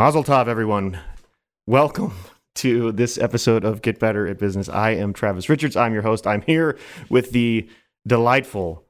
Mazel 0.00 0.24
tov, 0.24 0.48
everyone. 0.48 0.98
Welcome 1.66 2.14
to 2.54 2.90
this 2.90 3.18
episode 3.18 3.66
of 3.66 3.82
Get 3.82 3.98
Better 3.98 4.26
at 4.26 4.38
Business. 4.38 4.66
I 4.66 4.92
am 4.92 5.12
Travis 5.12 5.50
Richards. 5.50 5.76
I'm 5.76 5.92
your 5.92 6.00
host. 6.00 6.26
I'm 6.26 6.40
here 6.40 6.78
with 7.10 7.32
the 7.32 7.68
delightful 8.06 8.86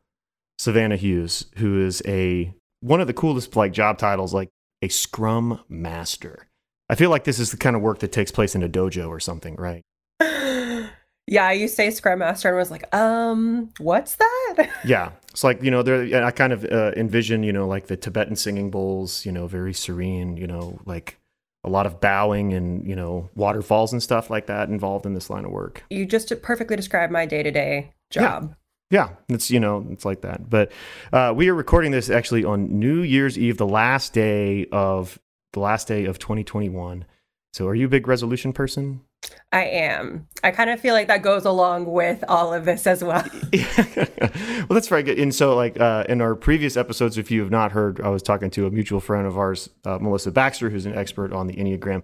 Savannah 0.59 0.95
Hughes, 0.95 1.47
who 1.57 1.85
is 1.85 2.01
a 2.07 2.55
one 2.79 3.01
of 3.01 3.09
the 3.09 3.13
coolest 3.13 3.57
like 3.57 3.73
job 3.73 3.99
titles, 3.99 4.33
like 4.33 4.51
a 4.83 4.89
Scrum 4.89 5.59
Master. 5.69 6.47
I 6.89 6.95
feel 6.95 7.11
like 7.11 7.25
this 7.25 7.41
is 7.41 7.51
the 7.51 7.57
kind 7.57 7.75
of 7.75 7.83
work 7.83 7.99
that 7.99 8.13
takes 8.13 8.31
place 8.31 8.55
in 8.55 8.63
a 8.63 8.69
dojo 8.69 9.09
or 9.09 9.19
something, 9.19 9.57
right? 9.57 9.83
Yeah, 11.27 11.53
you 11.53 11.69
say 11.69 11.91
Scrum 11.93 12.19
Master 12.19 12.49
and 12.49 12.57
was 12.57 12.73
like, 12.73 12.93
um, 12.93 13.71
what's 13.79 14.17
that? 14.17 14.69
Yeah, 14.85 15.11
it's 15.31 15.45
like 15.45 15.63
you 15.63 15.71
know, 15.71 15.83
there. 15.83 16.25
I 16.25 16.31
kind 16.31 16.53
of 16.53 16.65
uh, 16.65 16.93
envision 16.97 17.43
you 17.43 17.53
know 17.53 17.67
like 17.67 17.87
the 17.87 17.97
Tibetan 17.97 18.37
singing 18.37 18.71
bowls, 18.71 19.25
you 19.25 19.33
know, 19.33 19.47
very 19.47 19.73
serene, 19.73 20.37
you 20.37 20.47
know, 20.47 20.79
like 20.87 21.19
a 21.63 21.69
lot 21.69 21.87
of 21.87 22.01
bowing 22.01 22.53
and 22.53 22.87
you 22.87 22.97
know 22.97 23.29
waterfalls 23.35 23.93
and 23.93 24.03
stuff 24.03 24.31
like 24.31 24.47
that 24.47 24.69
involved 24.69 25.07
in 25.07 25.15
this 25.15 25.31
line 25.31 25.45
of 25.45 25.53
work. 25.53 25.85
You 25.91 26.07
just 26.07 26.33
perfectly 26.43 26.77
described 26.77 27.13
my 27.13 27.27
day 27.27 27.43
to 27.43 27.51
day 27.51 27.93
job. 28.11 28.55
Yeah, 28.91 29.11
it's 29.29 29.51
you 29.51 29.61
know 29.61 29.87
it's 29.91 30.05
like 30.05 30.23
that. 30.23 30.51
But 30.51 30.73
uh, 31.13 31.33
we 31.37 31.49
are 31.49 31.55
recording 31.55 31.93
this 31.93 32.11
actually 32.11 32.45
on 32.45 32.79
New 32.79 33.03
Year's 33.03 33.39
Eve, 33.39 33.57
the 33.57 33.67
last 33.67 34.13
day 34.13 34.67
of 34.73 35.19
the 35.53 35.61
last 35.61 35.87
day 35.87 36.07
of 36.07 36.19
2021. 36.19 37.05
So, 37.53 37.67
are 37.67 37.75
you 37.75 37.87
a 37.87 37.91
big 37.91 38.09
resolution 38.09 38.53
person? 38.53 39.03
I 39.53 39.65
am. 39.65 40.29
I 40.45 40.53
kind 40.53 40.71
of 40.71 40.79
feel 40.81 40.95
like 40.95 41.09
that 41.09 41.23
goes 41.23 41.45
along 41.45 41.87
with 41.87 42.23
all 42.29 42.55
of 42.55 42.65
this 42.65 42.87
as 42.87 43.03
well. 43.03 43.25
well, 43.53 44.67
that's 44.71 44.89
very 44.89 45.03
good. 45.03 45.19
And 45.19 45.35
so, 45.35 45.57
like 45.57 45.79
uh, 45.81 46.05
in 46.09 46.21
our 46.21 46.35
previous 46.37 46.77
episodes, 46.77 47.19
if 47.19 47.31
you 47.31 47.41
have 47.41 47.51
not 47.51 47.73
heard, 47.73 48.01
I 48.01 48.09
was 48.11 48.23
talking 48.23 48.51
to 48.51 48.67
a 48.67 48.71
mutual 48.71 49.01
friend 49.01 49.27
of 49.27 49.37
ours, 49.37 49.69
uh, 49.85 49.99
Melissa 49.99 50.31
Baxter, 50.31 50.71
who's 50.71 50.87
an 50.87 50.95
expert 50.97 51.33
on 51.33 51.49
the 51.49 51.55
Enneagram. 51.55 52.03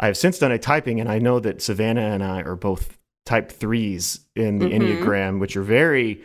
I 0.00 0.06
have 0.06 0.16
since 0.16 0.38
done 0.38 0.50
a 0.52 0.58
typing, 0.58 1.00
and 1.00 1.08
I 1.08 1.18
know 1.20 1.38
that 1.38 1.62
Savannah 1.62 2.00
and 2.00 2.24
I 2.24 2.42
are 2.42 2.56
both 2.56 2.98
type 3.24 3.52
threes 3.52 4.20
in 4.34 4.58
the 4.58 4.66
Mhm. 4.66 4.80
Enneagram, 4.80 5.38
which 5.38 5.56
are 5.56 5.62
very 5.62 6.22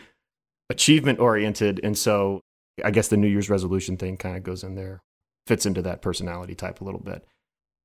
achievement 0.72 1.20
oriented. 1.20 1.80
And 1.84 1.96
so, 1.96 2.42
I 2.84 2.90
guess 2.92 3.08
the 3.10 3.18
New 3.18 3.28
Year's 3.28 3.50
resolution 3.50 3.96
thing 3.98 4.18
kind 4.18 4.36
of 4.36 4.44
goes 4.44 4.64
in 4.64 4.74
there, 4.76 5.02
fits 5.46 5.66
into 5.68 5.84
that 5.84 6.02
personality 6.02 6.56
type 6.56 6.82
a 6.82 6.84
little 6.84 7.00
bit. 7.00 7.24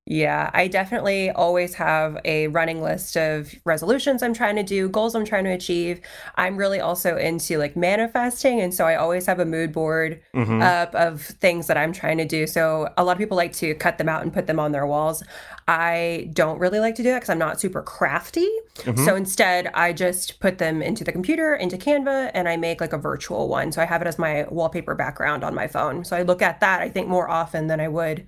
Yeah, 0.05 0.51
I 0.53 0.67
definitely 0.67 1.31
always 1.31 1.75
have 1.75 2.19
a 2.25 2.49
running 2.49 2.83
list 2.83 3.17
of 3.17 3.55
resolutions 3.65 4.21
I'm 4.21 4.35
trying 4.35 4.57
to 4.57 4.65
do, 4.65 4.89
goals 4.89 5.15
I'm 5.15 5.25
trying 5.25 5.45
to 5.45 5.51
achieve. 5.53 6.01
I'm 6.35 6.57
really 6.57 6.81
also 6.81 7.17
into 7.17 7.57
like 7.59 7.77
manifesting. 7.77 8.61
And 8.61 8.75
so 8.75 8.85
I 8.85 8.97
always 8.97 9.27
have 9.27 9.39
a 9.39 9.45
mood 9.45 9.73
board 9.73 10.21
Mhm. 10.35 10.61
up 10.61 10.93
of 10.97 11.23
things 11.23 11.69
that 11.69 11.77
I'm 11.77 11.93
trying 11.93 12.19
to 12.19 12.25
do. 12.25 12.49
So 12.49 12.93
a 12.97 13.05
lot 13.05 13.13
of 13.13 13.19
people 13.19 13.37
like 13.37 13.53
to 13.55 13.75
cut 13.77 13.97
them 13.99 14.09
out 14.09 14.23
and 14.23 14.33
put 14.35 14.49
them 14.49 14.59
on 14.59 14.73
their 14.73 14.87
walls. 14.87 15.23
I 15.69 16.31
don't 16.33 16.59
really 16.59 16.81
like 16.81 16.97
to 16.97 17.05
do 17.05 17.11
that 17.11 17.21
because 17.21 17.31
I'm 17.31 17.39
not 17.39 17.61
super 17.61 17.81
crafty. 17.81 18.51
Mhm. 18.79 19.05
So 19.05 19.15
instead, 19.15 19.71
I 19.73 19.93
just 19.93 20.41
put 20.41 20.59
them 20.59 20.83
into 20.83 21.05
the 21.05 21.13
computer, 21.13 21.55
into 21.55 21.77
Canva, 21.77 22.33
and 22.35 22.49
I 22.49 22.57
make 22.57 22.81
like 22.81 22.93
a 22.93 22.99
virtual 22.99 23.49
one. 23.49 23.71
So 23.71 23.81
I 23.81 23.85
have 23.85 24.03
it 24.03 24.09
as 24.09 24.19
my 24.19 24.47
wallpaper 24.51 24.97
background 24.97 25.45
on 25.45 25.55
my 25.55 25.69
phone. 25.69 26.05
So 26.05 26.17
I 26.17 26.23
look 26.23 26.43
at 26.43 26.59
that, 26.59 26.81
I 26.83 26.89
think, 26.89 27.07
more 27.07 27.31
often 27.31 27.69
than 27.69 27.79
I 27.79 27.87
would 27.87 28.27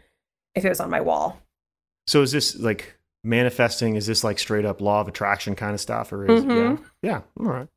if 0.54 0.64
it 0.64 0.68
was 0.68 0.78
on 0.78 0.88
my 0.88 1.00
wall. 1.00 1.40
So 2.06 2.22
is 2.22 2.32
this 2.32 2.56
like 2.56 2.96
manifesting? 3.22 3.96
Is 3.96 4.06
this 4.06 4.22
like 4.24 4.38
straight 4.38 4.64
up 4.64 4.80
law 4.80 5.00
of 5.00 5.08
attraction 5.08 5.54
kind 5.54 5.74
of 5.74 5.80
stuff, 5.80 6.12
or 6.12 6.26
is 6.26 6.44
Mhm. 6.44 6.78
yeah, 7.02 7.10
yeah? 7.10 7.20
All 7.40 7.46
right. 7.46 7.68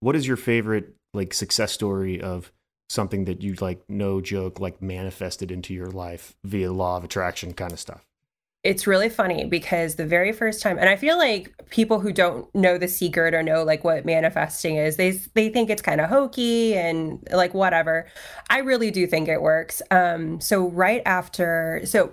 What 0.00 0.16
is 0.16 0.26
your 0.26 0.36
favorite 0.38 0.94
like 1.12 1.34
success 1.34 1.72
story 1.72 2.20
of 2.20 2.52
something 2.88 3.24
that 3.26 3.42
you 3.42 3.54
like 3.60 3.82
no 3.88 4.20
joke 4.20 4.58
like 4.60 4.80
manifested 4.80 5.50
into 5.50 5.74
your 5.74 5.90
life 5.90 6.34
via 6.44 6.72
law 6.72 6.96
of 6.96 7.04
attraction 7.04 7.52
kind 7.52 7.72
of 7.72 7.78
stuff? 7.80 8.06
It's 8.62 8.86
really 8.86 9.08
funny 9.08 9.46
because 9.46 9.94
the 9.94 10.04
very 10.04 10.32
first 10.32 10.60
time, 10.60 10.78
and 10.78 10.88
I 10.88 10.96
feel 10.96 11.16
like 11.16 11.50
people 11.70 11.98
who 11.98 12.12
don't 12.12 12.54
know 12.54 12.76
the 12.76 12.88
secret 12.88 13.32
or 13.32 13.42
know 13.42 13.62
like 13.64 13.84
what 13.84 14.04
manifesting 14.04 14.76
is, 14.76 14.96
they 14.96 15.12
they 15.34 15.48
think 15.48 15.70
it's 15.70 15.80
kind 15.80 16.00
of 16.00 16.10
hokey 16.10 16.74
and 16.76 17.26
like 17.32 17.54
whatever. 17.54 18.06
I 18.50 18.58
really 18.58 18.90
do 18.90 19.06
think 19.06 19.28
it 19.28 19.40
works. 19.40 19.80
Um, 19.90 20.40
so 20.42 20.68
right 20.68 21.00
after, 21.06 21.80
so 21.84 22.12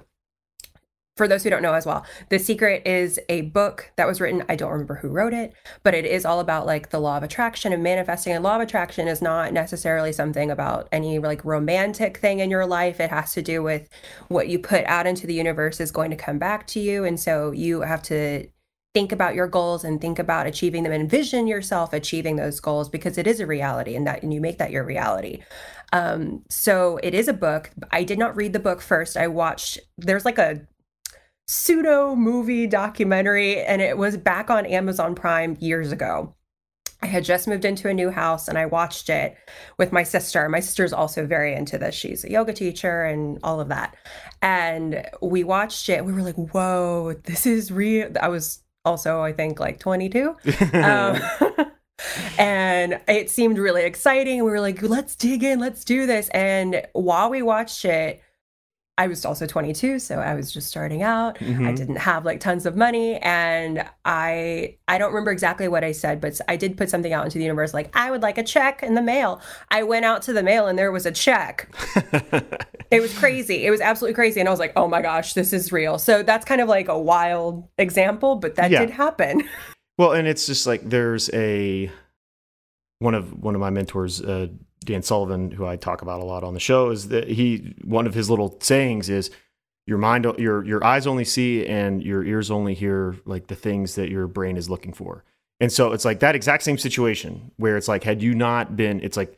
for 1.17 1.27
those 1.27 1.43
who 1.43 1.49
don't 1.49 1.63
know 1.63 1.73
as 1.73 1.85
well, 1.85 2.05
The 2.29 2.37
Secret 2.37 2.85
is 2.85 3.19
a 3.27 3.41
book 3.41 3.91
that 3.97 4.07
was 4.07 4.21
written. 4.21 4.43
I 4.47 4.55
don't 4.55 4.71
remember 4.71 4.95
who 4.95 5.09
wrote 5.09 5.33
it, 5.33 5.53
but 5.83 5.95
it 5.95 6.05
is 6.05 6.25
all 6.25 6.39
about 6.39 6.65
like 6.65 6.91
the 6.91 6.99
law 6.99 7.17
of 7.17 7.23
attraction 7.23 7.73
and 7.73 7.83
manifesting. 7.83 8.33
And 8.33 8.43
law 8.43 8.55
of 8.55 8.61
attraction 8.61 9.07
is 9.07 9.21
not 9.21 9.51
necessarily 9.51 10.13
something 10.13 10.51
about 10.51 10.87
any 10.91 11.19
like 11.19 11.43
romantic 11.43 12.17
thing 12.17 12.39
in 12.39 12.51
your 12.51 12.65
life. 12.65 12.99
It 12.99 13.09
has 13.09 13.33
to 13.33 13.41
do 13.41 13.63
with 13.63 13.89
what 14.27 14.47
you 14.47 14.59
put 14.59 14.85
out 14.85 15.07
into 15.07 15.27
the 15.27 15.33
universe 15.33 15.81
is 15.81 15.91
going 15.91 16.11
to 16.11 16.15
come 16.15 16.37
back 16.37 16.67
to 16.67 16.79
you. 16.79 17.03
And 17.03 17.19
so 17.19 17.51
you 17.51 17.81
have 17.81 18.03
to 18.03 18.47
think 18.93 19.11
about 19.11 19.35
your 19.35 19.47
goals 19.47 19.83
and 19.83 19.99
think 20.01 20.17
about 20.17 20.47
achieving 20.47 20.83
them, 20.83 20.91
envision 20.91 21.45
yourself 21.45 21.93
achieving 21.93 22.35
those 22.35 22.59
goals 22.59 22.89
because 22.89 23.17
it 23.17 23.27
is 23.27 23.39
a 23.39 23.45
reality 23.45 23.95
and 23.95 24.07
that 24.07 24.23
and 24.23 24.33
you 24.33 24.41
make 24.41 24.57
that 24.57 24.71
your 24.71 24.83
reality. 24.83 25.43
Um, 25.93 26.43
so 26.49 26.99
it 27.03 27.13
is 27.13 27.27
a 27.27 27.33
book. 27.33 27.71
I 27.91 28.03
did 28.03 28.19
not 28.19 28.35
read 28.35 28.53
the 28.53 28.59
book 28.59 28.81
first. 28.81 29.15
I 29.15 29.27
watched 29.27 29.79
there's 29.97 30.25
like 30.25 30.37
a 30.37 30.61
pseudo 31.47 32.15
movie 32.15 32.67
documentary 32.67 33.61
and 33.61 33.81
it 33.81 33.97
was 33.97 34.17
back 34.17 34.49
on 34.49 34.65
Amazon 34.65 35.15
Prime 35.15 35.57
years 35.59 35.91
ago. 35.91 36.33
I 37.01 37.05
had 37.05 37.23
just 37.23 37.47
moved 37.47 37.63
into 37.63 37.87
a 37.89 37.93
new 37.93 38.09
house 38.09 38.47
and 38.47 38.57
I 38.57 38.65
watched 38.65 39.09
it 39.09 39.37
with 39.77 39.91
my 39.91 40.03
sister. 40.03 40.49
My 40.49 40.59
sister's 40.59 40.93
also 40.93 41.25
very 41.27 41.53
into 41.53 41.77
this. 41.77 41.93
She's 41.93 42.23
a 42.23 42.31
yoga 42.31 42.53
teacher 42.53 43.03
and 43.03 43.39
all 43.43 43.59
of 43.59 43.69
that. 43.69 43.95
And 44.41 45.05
we 45.21 45.43
watched 45.43 45.89
it. 45.89 46.03
We 46.03 46.11
were 46.11 46.23
like, 46.23 46.35
whoa, 46.35 47.13
this 47.23 47.45
is 47.45 47.71
real. 47.71 48.11
I 48.19 48.29
was 48.29 48.63
also, 48.83 49.21
I 49.21 49.31
think, 49.31 49.59
like 49.59 49.79
22. 49.79 50.35
Um, 50.73 51.21
and 52.39 52.99
it 53.07 53.29
seemed 53.29 53.57
really 53.57 53.83
exciting. 53.83 54.43
We 54.43 54.51
were 54.51 54.61
like, 54.61 54.81
let's 54.81 55.15
dig 55.15 55.43
in, 55.43 55.59
let's 55.59 55.83
do 55.83 56.05
this. 56.05 56.29
And 56.29 56.83
while 56.93 57.29
we 57.29 57.41
watched 57.41 57.85
it, 57.85 58.21
I 58.99 59.07
was 59.07 59.25
also 59.25 59.45
22, 59.45 59.99
so 59.99 60.19
I 60.19 60.33
was 60.33 60.51
just 60.51 60.67
starting 60.67 61.03
out. 61.03 61.37
I 61.41 61.45
Mhm. 61.45 61.75
didn't 61.75 61.95
have 61.97 62.25
like 62.25 62.39
tons 62.39 62.65
of 62.65 62.75
money 62.75 63.17
and 63.17 63.87
I 64.05 64.75
I 64.87 64.97
don't 64.97 65.11
remember 65.13 65.31
exactly 65.31 65.67
what 65.67 65.83
I 65.83 65.91
said, 65.91 66.19
but 66.19 66.39
I 66.47 66.55
did 66.55 66.77
put 66.77 66.89
something 66.89 67.13
out 67.13 67.25
into 67.25 67.37
the 67.37 67.43
universe 67.43 67.73
like 67.73 67.95
I 67.95 68.09
would 68.09 68.21
like 68.23 68.37
a 68.37 68.43
check 68.43 68.81
in 68.81 68.95
the 68.95 69.01
mail. 69.01 69.39
I 69.69 69.83
went 69.83 70.05
out 70.05 70.23
to 70.23 70.33
the 70.33 70.41
mail 70.41 70.67
and 70.67 70.79
there 70.79 70.91
was 70.91 71.05
a 71.05 71.11
check. 71.11 71.69
It 72.89 73.01
was 73.01 73.13
crazy. 73.17 73.65
It 73.65 73.69
was 73.69 73.81
absolutely 73.81 74.15
crazy 74.15 74.39
and 74.39 74.47
I 74.47 74.51
was 74.51 74.61
like, 74.61 74.71
"Oh 74.77 74.87
my 74.87 75.01
gosh, 75.01 75.33
this 75.33 75.51
is 75.51 75.73
real." 75.73 75.99
So 75.99 76.23
that's 76.23 76.45
kind 76.45 76.61
of 76.61 76.69
like 76.69 76.87
a 76.87 76.97
wild 76.97 77.67
example, 77.77 78.37
but 78.37 78.55
that 78.55 78.71
Yeah. 78.71 78.79
did 78.79 78.91
happen. 78.91 79.43
Well, 79.99 80.11
and 80.13 80.27
it's 80.27 80.45
just 80.45 80.65
like 80.67 80.87
there's 80.87 81.27
a 81.33 81.91
one 82.99 83.13
of 83.15 83.31
one 83.43 83.55
of 83.55 83.61
my 83.61 83.69
mentors, 83.69 84.21
uh, 84.21 84.47
Dan 84.83 85.01
Sullivan, 85.01 85.51
who 85.51 85.65
I 85.65 85.75
talk 85.75 86.01
about 86.01 86.21
a 86.21 86.25
lot 86.25 86.43
on 86.43 86.53
the 86.53 86.59
show, 86.59 86.89
is 86.89 87.09
that 87.09 87.27
he 87.27 87.75
one 87.83 88.07
of 88.07 88.13
his 88.13 88.29
little 88.29 88.57
sayings 88.61 89.09
is 89.09 89.29
your 89.85 89.97
mind, 89.97 90.25
your 90.37 90.63
your 90.65 90.83
eyes 90.83 91.07
only 91.07 91.23
see 91.25 91.65
and 91.65 92.03
your 92.03 92.23
ears 92.23 92.51
only 92.51 92.73
hear 92.73 93.15
like 93.25 93.47
the 93.47 93.55
things 93.55 93.95
that 93.95 94.09
your 94.09 94.27
brain 94.27 94.57
is 94.57 94.69
looking 94.69 94.93
for. 94.93 95.23
And 95.59 95.71
so 95.71 95.91
it's 95.91 96.05
like 96.05 96.19
that 96.19 96.35
exact 96.35 96.63
same 96.63 96.77
situation 96.77 97.51
where 97.57 97.77
it's 97.77 97.87
like 97.87 98.03
had 98.03 98.21
you 98.21 98.35
not 98.35 98.75
been, 98.75 98.99
it's 99.01 99.17
like 99.17 99.37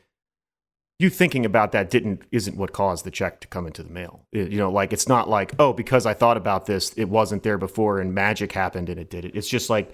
you 0.97 1.09
thinking 1.09 1.45
about 1.45 1.71
that 1.71 1.89
didn't 1.89 2.23
isn't 2.31 2.57
what 2.57 2.73
caused 2.73 3.05
the 3.05 3.11
check 3.11 3.39
to 3.41 3.47
come 3.47 3.65
into 3.67 3.83
the 3.83 3.89
mail. 3.89 4.25
It- 4.31 4.51
you 4.51 4.57
know, 4.57 4.71
like 4.71 4.91
it's 4.91 5.07
not 5.07 5.29
like 5.29 5.53
oh 5.59 5.71
because 5.73 6.05
I 6.05 6.13
thought 6.13 6.35
about 6.37 6.65
this, 6.65 6.93
it 6.93 7.05
wasn't 7.09 7.43
there 7.43 7.57
before 7.57 7.99
and 7.99 8.13
magic 8.13 8.51
happened 8.53 8.89
and 8.89 8.99
it 8.99 9.09
did 9.09 9.25
it. 9.25 9.35
It's 9.35 9.47
just 9.47 9.69
like 9.69 9.93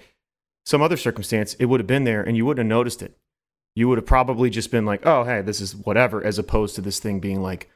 some 0.64 0.82
other 0.82 0.96
circumstance, 0.96 1.54
it 1.54 1.66
would 1.66 1.80
have 1.80 1.86
been 1.86 2.04
there 2.04 2.22
and 2.22 2.36
you 2.36 2.44
wouldn't 2.44 2.64
have 2.64 2.76
noticed 2.76 3.02
it. 3.02 3.16
You 3.76 3.86
would 3.88 3.98
have 3.98 4.06
probably 4.06 4.50
just 4.50 4.70
been 4.72 4.84
like, 4.86 5.06
oh, 5.06 5.22
hey, 5.22 5.42
this 5.42 5.60
is 5.60 5.76
whatever, 5.76 6.24
as 6.24 6.38
opposed 6.38 6.74
to 6.74 6.80
this 6.80 6.98
thing 6.98 7.20
being 7.20 7.40
like, 7.42 7.70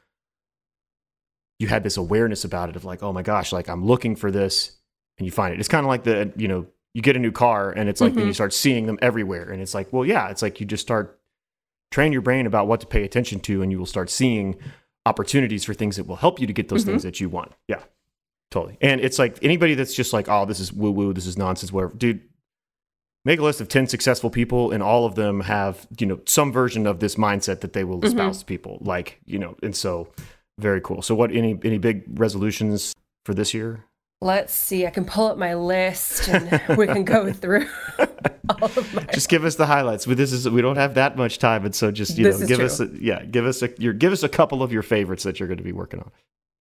you 1.59 1.67
had 1.67 1.83
this 1.83 1.95
awareness 1.95 2.43
about 2.43 2.69
it 2.69 2.75
of 2.75 2.83
like, 2.83 3.03
oh 3.03 3.13
my 3.13 3.21
gosh, 3.21 3.53
like 3.53 3.69
I'm 3.69 3.85
looking 3.85 4.15
for 4.15 4.31
this 4.31 4.71
and 5.19 5.25
you 5.27 5.31
find 5.31 5.53
it. 5.53 5.59
It's 5.59 5.69
kind 5.69 5.85
of 5.85 5.89
like 5.89 6.03
the, 6.03 6.33
you 6.35 6.47
know, 6.47 6.65
you 6.95 7.01
get 7.03 7.15
a 7.15 7.19
new 7.19 7.31
car 7.31 7.71
and 7.71 7.87
it's 7.87 8.01
like, 8.01 8.15
then 8.15 8.23
Mhm. 8.23 8.27
you 8.27 8.33
start 8.33 8.51
seeing 8.53 8.87
them 8.87 8.97
everywhere. 9.01 9.51
And 9.51 9.61
it's 9.61 9.75
like, 9.75 9.93
well, 9.93 10.03
yeah, 10.05 10.29
it's 10.29 10.41
like 10.41 10.59
you 10.59 10.65
just 10.65 10.81
start 10.81 11.19
train 11.91 12.11
your 12.11 12.21
brain 12.21 12.47
about 12.47 12.67
what 12.67 12.79
to 12.81 12.87
pay 12.87 13.03
attention 13.03 13.39
to 13.41 13.61
and 13.61 13.71
you 13.71 13.77
will 13.77 13.85
start 13.85 14.09
seeing 14.09 14.57
opportunities 15.05 15.63
for 15.63 15.73
things 15.75 15.97
that 15.97 16.07
will 16.07 16.15
help 16.15 16.39
you 16.39 16.47
to 16.47 16.53
get 16.53 16.69
those 16.69 16.83
Mhm. 16.83 16.87
things 16.87 17.03
that 17.03 17.19
you 17.19 17.29
want. 17.29 17.51
Yeah. 17.67 17.83
Totally. 18.49 18.77
And 18.81 18.99
it's 18.99 19.19
like 19.19 19.37
anybody 19.43 19.75
that's 19.75 19.93
just 19.93 20.13
like, 20.13 20.27
oh, 20.29 20.45
this 20.45 20.59
is 20.59 20.73
woo 20.73 20.89
woo, 20.91 21.13
this 21.13 21.27
is 21.27 21.37
nonsense, 21.37 21.71
whatever. 21.71 21.93
Dude, 21.95 22.21
make 23.25 23.39
a 23.39 23.43
list 23.43 23.61
of 23.61 23.67
10 23.67 23.87
successful 23.87 24.29
people 24.29 24.71
and 24.71 24.81
all 24.81 25.05
of 25.05 25.15
them 25.15 25.41
have, 25.41 25.87
you 25.99 26.07
know, 26.07 26.19
some 26.25 26.51
version 26.51 26.87
of 26.87 26.99
this 26.99 27.15
mindset 27.15 27.61
that 27.61 27.73
they 27.73 27.83
will 27.83 27.97
mm-hmm. 27.97 28.07
espouse 28.07 28.39
to 28.39 28.45
people. 28.45 28.77
Like, 28.81 29.19
you 29.25 29.39
know, 29.39 29.55
and 29.61 29.75
so 29.75 30.07
very 30.57 30.81
cool. 30.81 31.01
So 31.01 31.15
what 31.15 31.31
any 31.31 31.59
any 31.63 31.77
big 31.77 32.03
resolutions 32.19 32.93
for 33.25 33.33
this 33.33 33.53
year? 33.53 33.85
Let's 34.23 34.53
see. 34.53 34.85
I 34.85 34.91
can 34.91 35.05
pull 35.05 35.27
up 35.27 35.37
my 35.37 35.55
list 35.55 36.27
and 36.29 36.61
we 36.77 36.85
can 36.85 37.03
go 37.03 37.33
through 37.33 37.67
all 37.99 38.65
of 38.65 38.93
my. 38.93 39.03
Just 39.13 39.29
give 39.29 39.43
us 39.43 39.55
the 39.55 39.65
highlights. 39.65 40.05
But 40.05 40.17
this 40.17 40.31
is 40.31 40.47
we 40.47 40.61
don't 40.61 40.75
have 40.75 40.93
that 40.95 41.17
much 41.17 41.39
time 41.39 41.65
and 41.65 41.73
so 41.73 41.91
just, 41.91 42.17
you 42.17 42.25
This 42.25 42.39
know, 42.39 42.47
give 42.47 42.57
true. 42.57 42.65
us 42.65 42.79
a, 42.79 42.89
yeah, 42.99 43.23
give 43.25 43.45
us 43.45 43.63
a 43.63 43.69
your 43.79 43.93
give 43.93 44.13
us 44.13 44.23
a 44.23 44.29
couple 44.29 44.61
of 44.61 44.71
your 44.71 44.83
favorites 44.83 45.23
that 45.23 45.39
you're 45.39 45.47
going 45.47 45.57
to 45.57 45.63
be 45.63 45.71
working 45.71 45.99
on. 45.99 46.11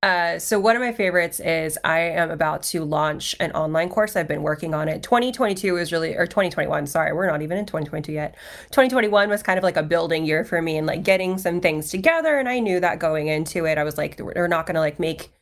Uh, 0.03 0.39
so 0.39 0.59
one 0.59 0.77
of 0.77 0.81
my 0.81 0.93
favorites 0.93 1.41
is 1.41 1.79
I 1.85 2.01
am 2.01 2.31
about 2.31 2.63
to 2.65 2.85
launch 2.85 3.37
an 3.39 3.53
online 3.53 3.91
course. 3.91 4.17
I've 4.17 4.29
been 4.29 4.43
working 4.43 4.73
on 4.73 4.89
it. 4.89 5.03
2022 5.03 5.77
is 5.77 5.93
really, 5.93 6.17
or 6.17 6.27
2021. 6.27 6.87
Sorry, 6.87 7.13
we're 7.13 7.27
not 7.27 7.43
even 7.43 7.59
in 7.59 7.67
2022 7.67 8.13
yet. 8.13 8.35
2021 8.71 9.29
was 9.29 9.43
kind 9.43 9.59
of 9.59 9.65
like 9.65 9.77
a 9.77 9.83
building 9.83 10.25
year 10.25 10.43
for 10.43 10.63
me 10.63 10.79
and 10.79 10.87
like 10.87 11.03
getting 11.03 11.37
some 11.37 11.61
things 11.61 11.91
together. 11.91 12.39
And 12.39 12.49
I 12.49 12.61
knew 12.61 12.81
that 12.81 12.99
going 12.99 13.29
into 13.29 13.67
it, 13.67 13.77
I 13.77 13.85
was 13.85 13.99
like, 13.99 14.19
we're 14.19 14.49
not 14.49 14.67
going 14.67 14.75
to 14.75 14.81
like 14.81 14.99
make 14.99 15.33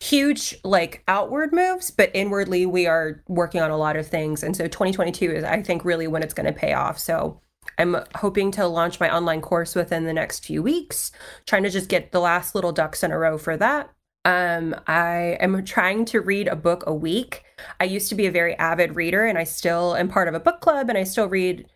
huge 0.00 0.56
like 0.64 1.04
outward 1.06 1.52
moves, 1.52 1.92
but 1.92 2.10
inwardly 2.12 2.66
we 2.66 2.86
are 2.86 3.22
working 3.28 3.60
on 3.60 3.70
a 3.70 3.76
lot 3.76 3.96
of 3.96 4.06
things. 4.08 4.42
And 4.42 4.56
so 4.56 4.64
2022 4.64 5.30
is, 5.30 5.44
I 5.44 5.62
think, 5.62 5.84
really 5.84 6.08
when 6.08 6.24
it's 6.24 6.34
going 6.34 6.52
to 6.52 6.58
pay 6.58 6.72
off. 6.72 6.98
So 6.98 7.40
I'm 7.78 7.96
hoping 8.16 8.50
to 8.52 8.66
launch 8.66 8.98
my 8.98 9.14
online 9.14 9.42
course 9.42 9.76
within 9.76 10.06
the 10.06 10.12
next 10.12 10.44
few 10.44 10.60
weeks, 10.60 11.12
trying 11.46 11.62
to 11.62 11.70
just 11.70 11.88
get 11.88 12.10
the 12.10 12.20
last 12.20 12.56
little 12.56 12.72
ducks 12.72 13.04
in 13.04 13.12
a 13.12 13.18
row 13.18 13.38
for 13.38 13.56
that. 13.56 13.90
Um, 14.24 14.74
I 14.86 15.38
am 15.40 15.64
trying 15.64 16.04
to 16.06 16.20
read 16.20 16.48
a 16.48 16.56
book 16.56 16.84
a 16.86 16.94
week. 16.94 17.44
I 17.80 17.84
used 17.84 18.08
to 18.10 18.14
be 18.14 18.26
a 18.26 18.30
very 18.30 18.54
avid 18.56 18.96
reader 18.96 19.24
and 19.24 19.38
I 19.38 19.44
still 19.44 19.94
am 19.96 20.08
part 20.08 20.28
of 20.28 20.34
a 20.34 20.40
book 20.40 20.60
club 20.60 20.88
and 20.88 20.98
I 20.98 21.04
still 21.04 21.28
read 21.28 21.66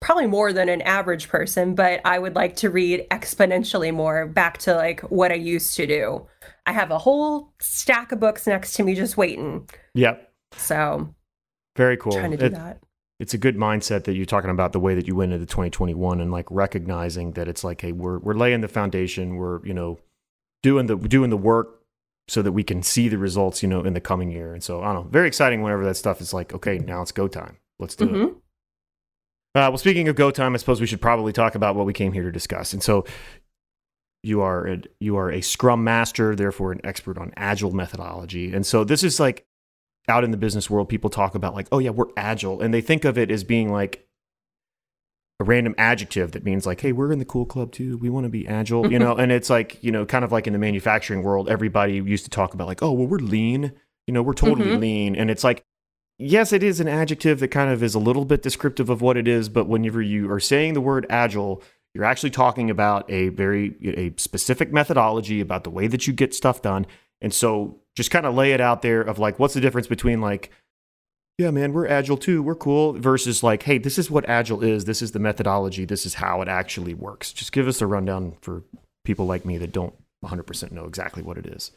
probably 0.00 0.26
more 0.26 0.52
than 0.52 0.68
an 0.68 0.82
average 0.82 1.28
person, 1.28 1.74
but 1.74 2.00
I 2.04 2.18
would 2.18 2.34
like 2.34 2.56
to 2.56 2.70
read 2.70 3.06
exponentially 3.10 3.92
more 3.92 4.26
back 4.26 4.58
to 4.58 4.74
like 4.74 5.00
what 5.02 5.32
I 5.32 5.36
used 5.36 5.74
to 5.76 5.86
do. 5.86 6.26
I 6.66 6.72
have 6.72 6.90
a 6.90 6.98
whole 6.98 7.52
stack 7.60 8.12
of 8.12 8.20
books 8.20 8.46
next 8.46 8.74
to 8.74 8.82
me 8.82 8.94
just 8.94 9.16
waiting. 9.16 9.68
Yep. 9.94 10.32
So 10.52 11.14
very 11.76 11.96
cool. 11.96 12.12
Trying 12.12 12.30
to 12.32 12.36
do 12.36 12.46
it, 12.46 12.52
that. 12.52 12.80
It's 13.18 13.34
a 13.34 13.38
good 13.38 13.56
mindset 13.56 14.04
that 14.04 14.14
you're 14.14 14.26
talking 14.26 14.50
about 14.50 14.72
the 14.72 14.80
way 14.80 14.94
that 14.94 15.08
you 15.08 15.16
went 15.16 15.32
into 15.32 15.46
2021 15.46 16.20
and 16.20 16.30
like 16.30 16.46
recognizing 16.50 17.32
that 17.32 17.48
it's 17.48 17.64
like, 17.64 17.80
hey, 17.80 17.92
we're 17.92 18.18
we're 18.18 18.34
laying 18.34 18.60
the 18.60 18.68
foundation. 18.68 19.36
We're 19.36 19.64
you 19.66 19.74
know 19.74 19.98
doing 20.62 20.86
the 20.86 20.96
doing 20.96 21.30
the 21.30 21.36
work 21.36 21.78
so 22.28 22.42
that 22.42 22.52
we 22.52 22.62
can 22.62 22.82
see 22.82 23.08
the 23.08 23.18
results, 23.18 23.62
you 23.62 23.68
know, 23.68 23.82
in 23.82 23.94
the 23.94 24.00
coming 24.00 24.30
year. 24.30 24.52
And 24.52 24.62
so 24.62 24.82
I 24.82 24.92
don't 24.92 25.04
know, 25.04 25.10
very 25.10 25.26
exciting 25.26 25.62
whenever 25.62 25.84
that 25.86 25.96
stuff 25.96 26.20
is 26.20 26.34
like, 26.34 26.52
okay, 26.54 26.78
now 26.78 27.00
it's 27.02 27.12
go 27.12 27.26
time. 27.26 27.56
Let's 27.78 27.96
do 27.96 28.06
mm-hmm. 28.06 28.22
it. 28.24 28.30
Uh, 29.54 29.70
well, 29.70 29.78
speaking 29.78 30.08
of 30.08 30.16
go 30.16 30.30
time, 30.30 30.54
I 30.54 30.58
suppose 30.58 30.80
we 30.80 30.86
should 30.86 31.00
probably 31.00 31.32
talk 31.32 31.54
about 31.54 31.74
what 31.74 31.86
we 31.86 31.94
came 31.94 32.12
here 32.12 32.24
to 32.24 32.30
discuss. 32.30 32.72
And 32.72 32.82
so, 32.82 33.06
you 34.22 34.42
are 34.42 34.66
a, 34.66 34.82
you 35.00 35.16
are 35.16 35.30
a 35.30 35.40
Scrum 35.40 35.82
master, 35.84 36.36
therefore 36.36 36.72
an 36.72 36.80
expert 36.84 37.16
on 37.18 37.32
Agile 37.36 37.72
methodology. 37.72 38.52
And 38.52 38.66
so, 38.66 38.84
this 38.84 39.02
is 39.02 39.18
like 39.18 39.46
out 40.06 40.22
in 40.22 40.32
the 40.32 40.36
business 40.36 40.68
world, 40.68 40.88
people 40.88 41.08
talk 41.08 41.34
about 41.34 41.54
like, 41.54 41.68
oh 41.72 41.78
yeah, 41.78 41.90
we're 41.90 42.10
Agile, 42.16 42.60
and 42.60 42.74
they 42.74 42.82
think 42.82 43.04
of 43.04 43.16
it 43.16 43.30
as 43.30 43.42
being 43.42 43.72
like 43.72 44.06
a 45.40 45.44
random 45.44 45.74
adjective 45.78 46.32
that 46.32 46.44
means 46.44 46.66
like, 46.66 46.80
hey, 46.80 46.92
we're 46.92 47.12
in 47.12 47.18
the 47.18 47.24
cool 47.24 47.46
club 47.46 47.72
too. 47.72 47.96
We 47.98 48.10
want 48.10 48.24
to 48.24 48.30
be 48.30 48.46
agile, 48.46 48.90
you 48.90 48.98
know. 48.98 49.14
and 49.16 49.30
it's 49.30 49.48
like, 49.48 49.82
you 49.82 49.92
know, 49.92 50.04
kind 50.04 50.24
of 50.24 50.32
like 50.32 50.46
in 50.46 50.52
the 50.52 50.58
manufacturing 50.58 51.22
world, 51.22 51.48
everybody 51.48 51.94
used 51.94 52.24
to 52.24 52.30
talk 52.30 52.54
about 52.54 52.66
like, 52.66 52.82
oh, 52.82 52.92
well, 52.92 53.06
we're 53.06 53.18
lean. 53.18 53.72
You 54.06 54.14
know, 54.14 54.22
we're 54.22 54.32
totally 54.32 54.70
mm-hmm. 54.70 54.80
lean, 54.80 55.16
and 55.16 55.30
it's 55.30 55.44
like 55.44 55.64
yes, 56.18 56.52
it 56.52 56.62
is 56.62 56.80
an 56.80 56.88
adjective 56.88 57.40
that 57.40 57.48
kind 57.48 57.70
of 57.70 57.82
is 57.82 57.94
a 57.94 57.98
little 57.98 58.24
bit 58.24 58.42
descriptive 58.42 58.90
of 58.90 59.00
what 59.00 59.16
it 59.16 59.28
is, 59.28 59.48
but 59.48 59.68
whenever 59.68 60.02
you 60.02 60.30
are 60.30 60.40
saying 60.40 60.74
the 60.74 60.80
word 60.80 61.06
agile, 61.08 61.62
you're 61.94 62.04
actually 62.04 62.30
talking 62.30 62.70
about 62.70 63.10
a 63.10 63.28
very 63.30 63.74
a 63.82 64.20
specific 64.20 64.72
methodology 64.72 65.40
about 65.40 65.64
the 65.64 65.70
way 65.70 65.86
that 65.86 66.06
you 66.06 66.12
get 66.12 66.34
stuff 66.34 66.60
done. 66.60 66.86
And 67.20 67.32
so 67.32 67.80
just 67.96 68.10
kind 68.10 68.26
of 68.26 68.34
lay 68.34 68.52
it 68.52 68.60
out 68.60 68.82
there 68.82 69.00
of 69.00 69.18
like 69.18 69.38
what's 69.38 69.54
the 69.54 69.60
difference 69.60 69.86
between 69.86 70.20
like 70.20 70.50
yeah, 71.38 71.52
man, 71.52 71.72
we're 71.72 71.86
agile 71.86 72.16
too. 72.16 72.42
We're 72.42 72.56
cool 72.56 72.94
versus 72.94 73.44
like, 73.44 73.62
hey, 73.62 73.78
this 73.78 73.96
is 73.96 74.10
what 74.10 74.28
agile 74.28 74.62
is. 74.62 74.84
This 74.84 75.00
is 75.00 75.12
the 75.12 75.20
methodology. 75.20 75.84
This 75.84 76.04
is 76.04 76.14
how 76.14 76.42
it 76.42 76.48
actually 76.48 76.94
works. 76.94 77.32
Just 77.32 77.52
give 77.52 77.68
us 77.68 77.80
a 77.80 77.86
rundown 77.86 78.36
for 78.40 78.64
people 79.04 79.24
like 79.24 79.44
me 79.44 79.56
that 79.58 79.72
don't 79.72 79.94
100% 80.24 80.72
know 80.72 80.84
exactly 80.84 81.22
what 81.22 81.38
it 81.38 81.46
is. 81.46 81.70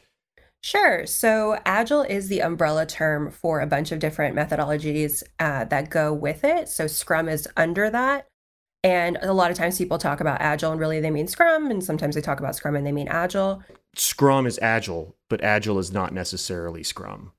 Sure. 0.64 1.06
So 1.06 1.58
Agile 1.66 2.04
is 2.04 2.28
the 2.28 2.42
umbrella 2.42 2.86
term 2.86 3.32
for 3.32 3.62
a 3.62 3.68
bunch 3.68 3.92
of 3.92 4.00
different 4.00 4.36
methodologies 4.36 5.24
uh, 5.40 5.66
that 5.66 5.90
go 5.90 6.14
with 6.14 6.44
it. 6.44 6.70
So 6.70 6.88
Scrum 6.88 7.30
is 7.30 7.48
under 7.58 7.90
that. 7.90 8.28
And 8.84 9.18
a 9.22 9.34
lot 9.34 9.52
of 9.52 9.58
times 9.58 9.78
people 9.78 9.98
talk 9.98 10.22
about 10.22 10.42
Agile 10.42 10.72
and 10.72 10.80
really 10.80 11.00
they 11.00 11.12
mean 11.12 11.28
Scrum. 11.28 11.70
And 11.70 11.84
sometimes 11.84 12.16
they 12.16 12.22
talk 12.22 12.40
about 12.40 12.56
Scrum 12.56 12.76
and 12.76 12.86
they 12.86 12.92
mean 12.92 13.08
Agile. 13.08 13.64
Scrum 13.96 14.46
is 14.46 14.60
Agile, 14.62 15.16
but 15.30 15.44
Agile 15.44 15.80
is 15.80 15.92
not 15.92 16.14
necessarily 16.14 16.84
Scrum. 16.84 17.32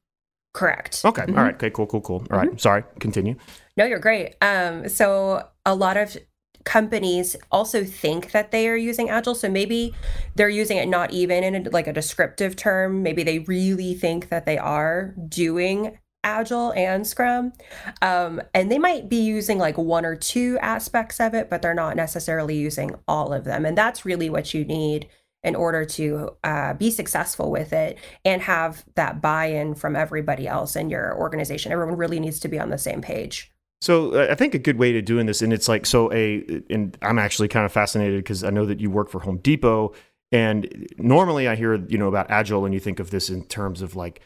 Correct. 0.53 1.03
Okay. 1.05 1.23
Mm-hmm. 1.23 1.39
All 1.39 1.45
right. 1.45 1.55
Okay. 1.55 1.71
Cool. 1.71 1.87
Cool. 1.87 2.01
Cool. 2.01 2.17
All 2.17 2.39
mm-hmm. 2.39 2.49
right. 2.51 2.61
Sorry. 2.61 2.85
Continue. 3.01 3.37
No, 3.77 3.85
you're 3.85 3.99
great. 3.99 4.35
Um, 4.43 4.89
so 4.89 5.49
a 5.65 5.75
lot 5.75 5.97
of 5.97 6.17
companies 6.65 7.37
also 7.51 7.85
think 7.85 8.31
that 8.33 8.51
they 8.51 8.69
are 8.69 8.77
using 8.77 9.11
agile 9.11 9.35
so 9.35 9.49
maybe 9.49 9.93
they're 10.37 10.49
using 10.49 10.77
it 10.77 10.87
not 10.87 11.11
even 11.13 11.43
in 11.43 11.67
a, 11.67 11.71
like 11.71 11.87
a 11.87 11.93
descriptive 11.93 12.55
term 12.55 13.03
maybe 13.03 13.23
they 13.25 13.41
really 13.41 13.95
think 13.95 14.29
that 14.29 14.47
they 14.47 14.57
are 14.59 15.15
doing 15.29 15.99
agile 16.25 16.73
and 16.75 17.05
scrum 17.05 17.53
um, 18.01 18.41
and 18.55 18.71
they 18.71 18.79
might 18.79 19.09
be 19.09 19.17
using 19.17 19.59
like 19.59 19.77
one 19.77 20.05
or 20.05 20.15
two 20.15 20.57
aspects 20.61 21.19
of 21.19 21.35
it 21.35 21.51
but 21.51 21.63
they're 21.63 21.75
not 21.75 21.97
necessarily 21.97 22.57
using 22.57 22.95
all 23.09 23.33
of 23.33 23.43
them 23.43 23.67
and 23.67 23.77
that's 23.77 24.05
really 24.05 24.31
what 24.31 24.55
you 24.55 24.65
need 24.65 25.09
in 25.43 25.56
order 25.56 25.85
to 25.85 26.31
uh, 26.44 26.75
be 26.75 26.91
successful 26.91 27.50
with 27.50 27.73
it 27.73 27.99
and 28.25 28.43
have 28.43 28.85
that 28.94 29.21
buy-in 29.21 29.75
from 29.75 29.97
everybody 29.97 30.47
else 30.47 30.77
in 30.77 30.89
your 30.89 31.17
organization. 31.19 31.73
Everyone 31.73 31.97
really 31.97 32.21
needs 32.21 32.39
to 32.41 32.49
be 32.49 32.59
on 32.59 32.71
the 32.71 32.79
same 32.79 33.00
page. 33.00 33.53
So 33.81 34.12
uh, 34.12 34.29
I 34.31 34.37
think 34.37 34.55
a 34.55 34.59
good 34.59 34.79
way 34.79 34.93
to 34.93 35.03
doing 35.03 35.27
this, 35.27 35.43
and 35.43 35.53
it's 35.53 35.69
like 35.69 35.87
so 35.87 36.12
a, 36.12 36.62
and 36.71 36.97
I'm 37.03 37.19
actually 37.19 37.49
kind 37.49 37.67
of 37.67 37.73
fascinated 37.73 38.23
because 38.23 38.44
I 38.44 38.50
know 38.50 38.65
that 38.67 38.79
you 38.79 38.91
work 38.91 39.11
for 39.11 39.19
Home 39.21 39.39
Depot, 39.39 39.93
and 40.31 40.87
normally 40.99 41.49
I 41.49 41.56
hear 41.56 41.75
you 41.89 41.99
know 41.99 42.06
about 42.06 42.31
agile, 42.31 42.65
and 42.65 42.73
you 42.73 42.79
think 42.79 43.00
of 43.00 43.11
this 43.11 43.29
in 43.29 43.44
terms 43.44 43.83
of 43.83 43.97
like 43.97 44.21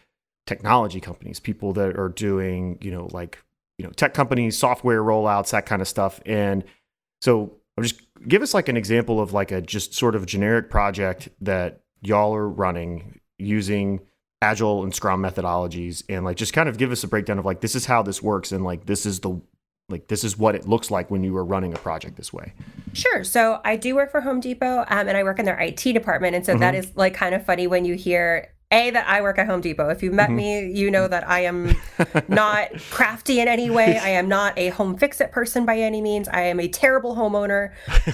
technology 0.47 1.01
companies, 1.01 1.41
people 1.41 1.73
that 1.73 1.99
are 1.99 2.11
doing 2.11 2.77
you 2.83 2.91
know 2.91 3.09
like 3.13 3.43
you 3.79 3.87
know 3.87 3.93
tech 3.93 4.13
companies, 4.13 4.59
software 4.59 5.03
rollouts, 5.03 5.53
that 5.53 5.65
kind 5.65 5.81
of 5.81 5.89
stuff, 5.89 6.21
and 6.27 6.63
so 7.23 7.57
I'll 7.77 7.85
just 7.85 8.01
give 8.27 8.43
us 8.43 8.55
like 8.55 8.69
an 8.69 8.77
example 8.77 9.21
of 9.21 9.33
like 9.33 9.53
a 9.53 9.61
just 9.61 9.95
sort 9.95 10.15
of 10.15 10.27
generic 10.27 10.71
project 10.71 11.29
that 11.41 11.81
y'all 12.01 12.35
are 12.35 12.49
running 12.49 13.21
using 13.39 14.01
agile 14.43 14.83
and 14.83 14.95
scrum 14.95 15.23
methodologies 15.23 16.03
and 16.09 16.25
like 16.25 16.37
just 16.37 16.53
kind 16.53 16.69
of 16.69 16.79
give 16.79 16.91
us 16.93 17.03
a 17.05 17.09
breakdown 17.09 17.39
of 17.39 17.45
like 17.45 17.61
this 17.61 17.75
is 17.75 17.87
how 17.87 18.03
this 18.03 18.23
works 18.23 18.53
and 18.53 18.65
like 18.65 18.87
this 18.87 19.07
is 19.07 19.21
the 19.21 19.41
like 19.89 20.09
this 20.09 20.25
is 20.25 20.37
what 20.37 20.55
it 20.55 20.67
looks 20.67 20.91
like 20.91 21.11
when 21.11 21.23
you 21.23 21.37
are 21.37 21.45
running 21.45 21.73
a 21.73 21.79
project 21.79 22.17
this 22.17 22.33
way. 22.33 22.53
Sure. 22.93 23.23
So 23.25 23.61
i 23.65 23.77
do 23.77 23.95
work 23.95 24.11
for 24.11 24.21
home 24.21 24.41
depot 24.41 24.85
um, 24.89 25.09
and 25.09 25.17
i 25.17 25.23
work 25.23 25.39
in 25.39 25.45
their 25.45 25.59
it 25.61 25.77
department. 25.77 26.35
And 26.35 26.45
so 26.45 26.53
mm-hmm. 26.53 26.61
that 26.61 26.75
is 26.75 26.93
like 26.97 27.15
kind 27.15 27.35
of 27.35 27.45
funny 27.45 27.67
when 27.67 27.85
you 27.85 27.95
hear 27.95 28.53
a 28.73 28.91
that 28.91 29.07
I 29.07 29.21
work 29.21 29.39
at 29.39 29.47
Home 29.47 29.61
Depot. 29.61 29.89
If 29.91 30.03
you've 30.03 30.13
met 30.13 30.29
mm-hmm. 30.29 30.37
me, 30.37 30.73
you 30.73 30.91
know 30.91 31.07
that 31.07 31.29
I 31.29 31.41
am 31.41 31.77
not 32.29 32.71
crafty 32.91 33.39
in 33.39 33.47
any 33.47 33.71
way. 33.71 33.97
I 33.97 34.09
am 34.09 34.29
not 34.29 34.59
a 34.59 34.71
home 34.71 34.97
fix 34.97 35.21
it 35.21 35.31
person 35.31 35.65
by 35.65 35.79
any 35.79 36.03
means. 36.03 36.27
I 36.29 36.43
am 36.43 36.59
a 36.59 36.67
terrible 36.67 37.15
homeowner. 37.15 37.73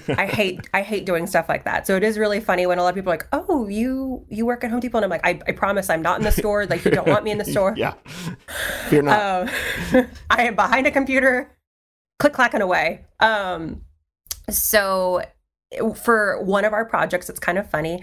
I 0.08 0.26
hate 0.26 0.68
I 0.74 0.82
hate 0.82 1.06
doing 1.06 1.26
stuff 1.26 1.48
like 1.48 1.64
that. 1.64 1.86
So 1.86 1.96
it 1.96 2.02
is 2.02 2.18
really 2.18 2.40
funny 2.40 2.66
when 2.66 2.78
a 2.78 2.82
lot 2.82 2.90
of 2.90 2.94
people 2.94 3.10
are 3.12 3.16
like, 3.16 3.28
"Oh, 3.32 3.66
you 3.66 4.26
you 4.28 4.44
work 4.44 4.62
at 4.62 4.70
Home 4.70 4.80
Depot," 4.80 4.98
and 4.98 5.04
I'm 5.04 5.10
like, 5.10 5.26
"I, 5.26 5.40
I 5.48 5.52
promise 5.52 5.88
I'm 5.88 6.02
not 6.02 6.18
in 6.18 6.24
the 6.24 6.32
store. 6.32 6.66
Like 6.66 6.84
you 6.84 6.90
don't 6.90 7.08
want 7.08 7.24
me 7.24 7.30
in 7.30 7.38
the 7.38 7.44
store." 7.52 7.72
yeah, 7.76 7.94
you're 8.90 9.02
not. 9.02 9.48
Um, 9.48 10.06
I 10.30 10.42
am 10.42 10.54
behind 10.54 10.86
a 10.86 10.90
computer, 10.90 11.56
click 12.18 12.34
clacking 12.34 12.60
away. 12.60 13.06
Um, 13.20 13.82
so 14.50 15.22
for 15.96 16.42
one 16.42 16.66
of 16.66 16.74
our 16.74 16.84
projects, 16.84 17.30
it's 17.30 17.40
kind 17.40 17.56
of 17.56 17.70
funny 17.70 18.02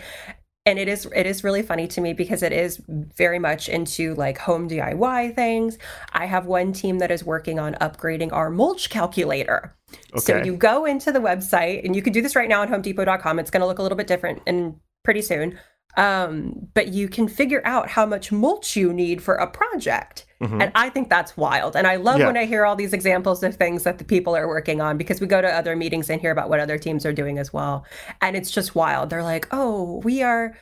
and 0.66 0.78
it 0.78 0.88
is 0.88 1.08
it 1.16 1.26
is 1.26 1.44
really 1.44 1.62
funny 1.62 1.88
to 1.88 2.02
me 2.02 2.14
because 2.14 2.44
it 2.44 2.52
is 2.52 2.82
very 2.88 3.40
much 3.40 3.70
into 3.70 4.14
like 4.16 4.38
home 4.38 4.70
DIY 4.70 5.36
things. 5.36 5.78
I 6.12 6.26
have 6.26 6.46
one 6.46 6.74
team 6.74 7.00
that 7.00 7.12
is 7.12 7.24
working 7.24 7.60
on 7.60 7.76
upgrading 7.76 8.32
our 8.34 8.50
mulch 8.50 8.90
calculator. 8.90 9.76
Okay. 10.14 10.20
So 10.20 10.44
you 10.44 10.56
go 10.56 10.86
into 10.86 11.12
the 11.12 11.20
website 11.20 11.84
and 11.84 11.96
you 11.96 12.02
can 12.02 12.14
do 12.14 12.22
this 12.22 12.36
right 12.36 12.50
now 12.50 12.62
on 12.62 12.68
homedepot.com. 12.68 13.40
It's 13.40 13.50
going 13.50 13.62
to 13.62 13.68
look 13.68 13.80
a 13.80 13.82
little 13.82 13.98
bit 13.98 14.08
different 14.08 14.42
and 14.46 14.80
pretty 15.04 15.22
soon. 15.22 15.58
Um, 15.98 16.68
but 16.74 16.90
you 16.90 17.10
can 17.10 17.28
figure 17.28 17.62
out 17.66 17.90
how 17.90 18.06
much 18.06 18.32
mulch 18.32 18.76
you 18.76 18.94
need 18.94 19.22
for 19.22 19.36
a 19.36 19.48
project. 19.48 20.26
Mm-hmm. 20.42 20.62
And 20.62 20.72
I 20.76 20.90
think 20.90 21.10
that's 21.10 21.36
wild. 21.36 21.76
And 21.76 21.86
I 21.86 21.98
love 21.98 22.20
yeah. 22.20 22.28
when 22.28 22.38
I 22.38 22.46
hear 22.46 22.66
all 22.66 22.76
these 22.76 22.94
examples 22.94 23.44
of 23.44 23.56
things 23.56 23.84
that 23.84 23.98
the 23.98 24.06
people 24.06 24.36
are 24.36 24.48
working 24.48 24.80
on 24.80 24.98
because 24.98 25.20
we 25.20 25.28
go 25.28 25.42
to 25.42 25.48
other 25.50 25.76
meetings 25.76 26.10
and 26.10 26.22
hear 26.22 26.32
about 26.32 26.50
what 26.50 26.60
other 26.60 26.78
teams 26.78 27.06
are 27.06 27.12
doing 27.12 27.38
as 27.38 27.52
well. 27.52 27.86
And 28.22 28.38
it's 28.38 28.52
just 28.52 28.76
wild. 28.76 29.10
They're 29.10 29.24
like, 29.24 29.48
oh, 29.52 30.00
we 30.04 30.22
are 30.22 30.56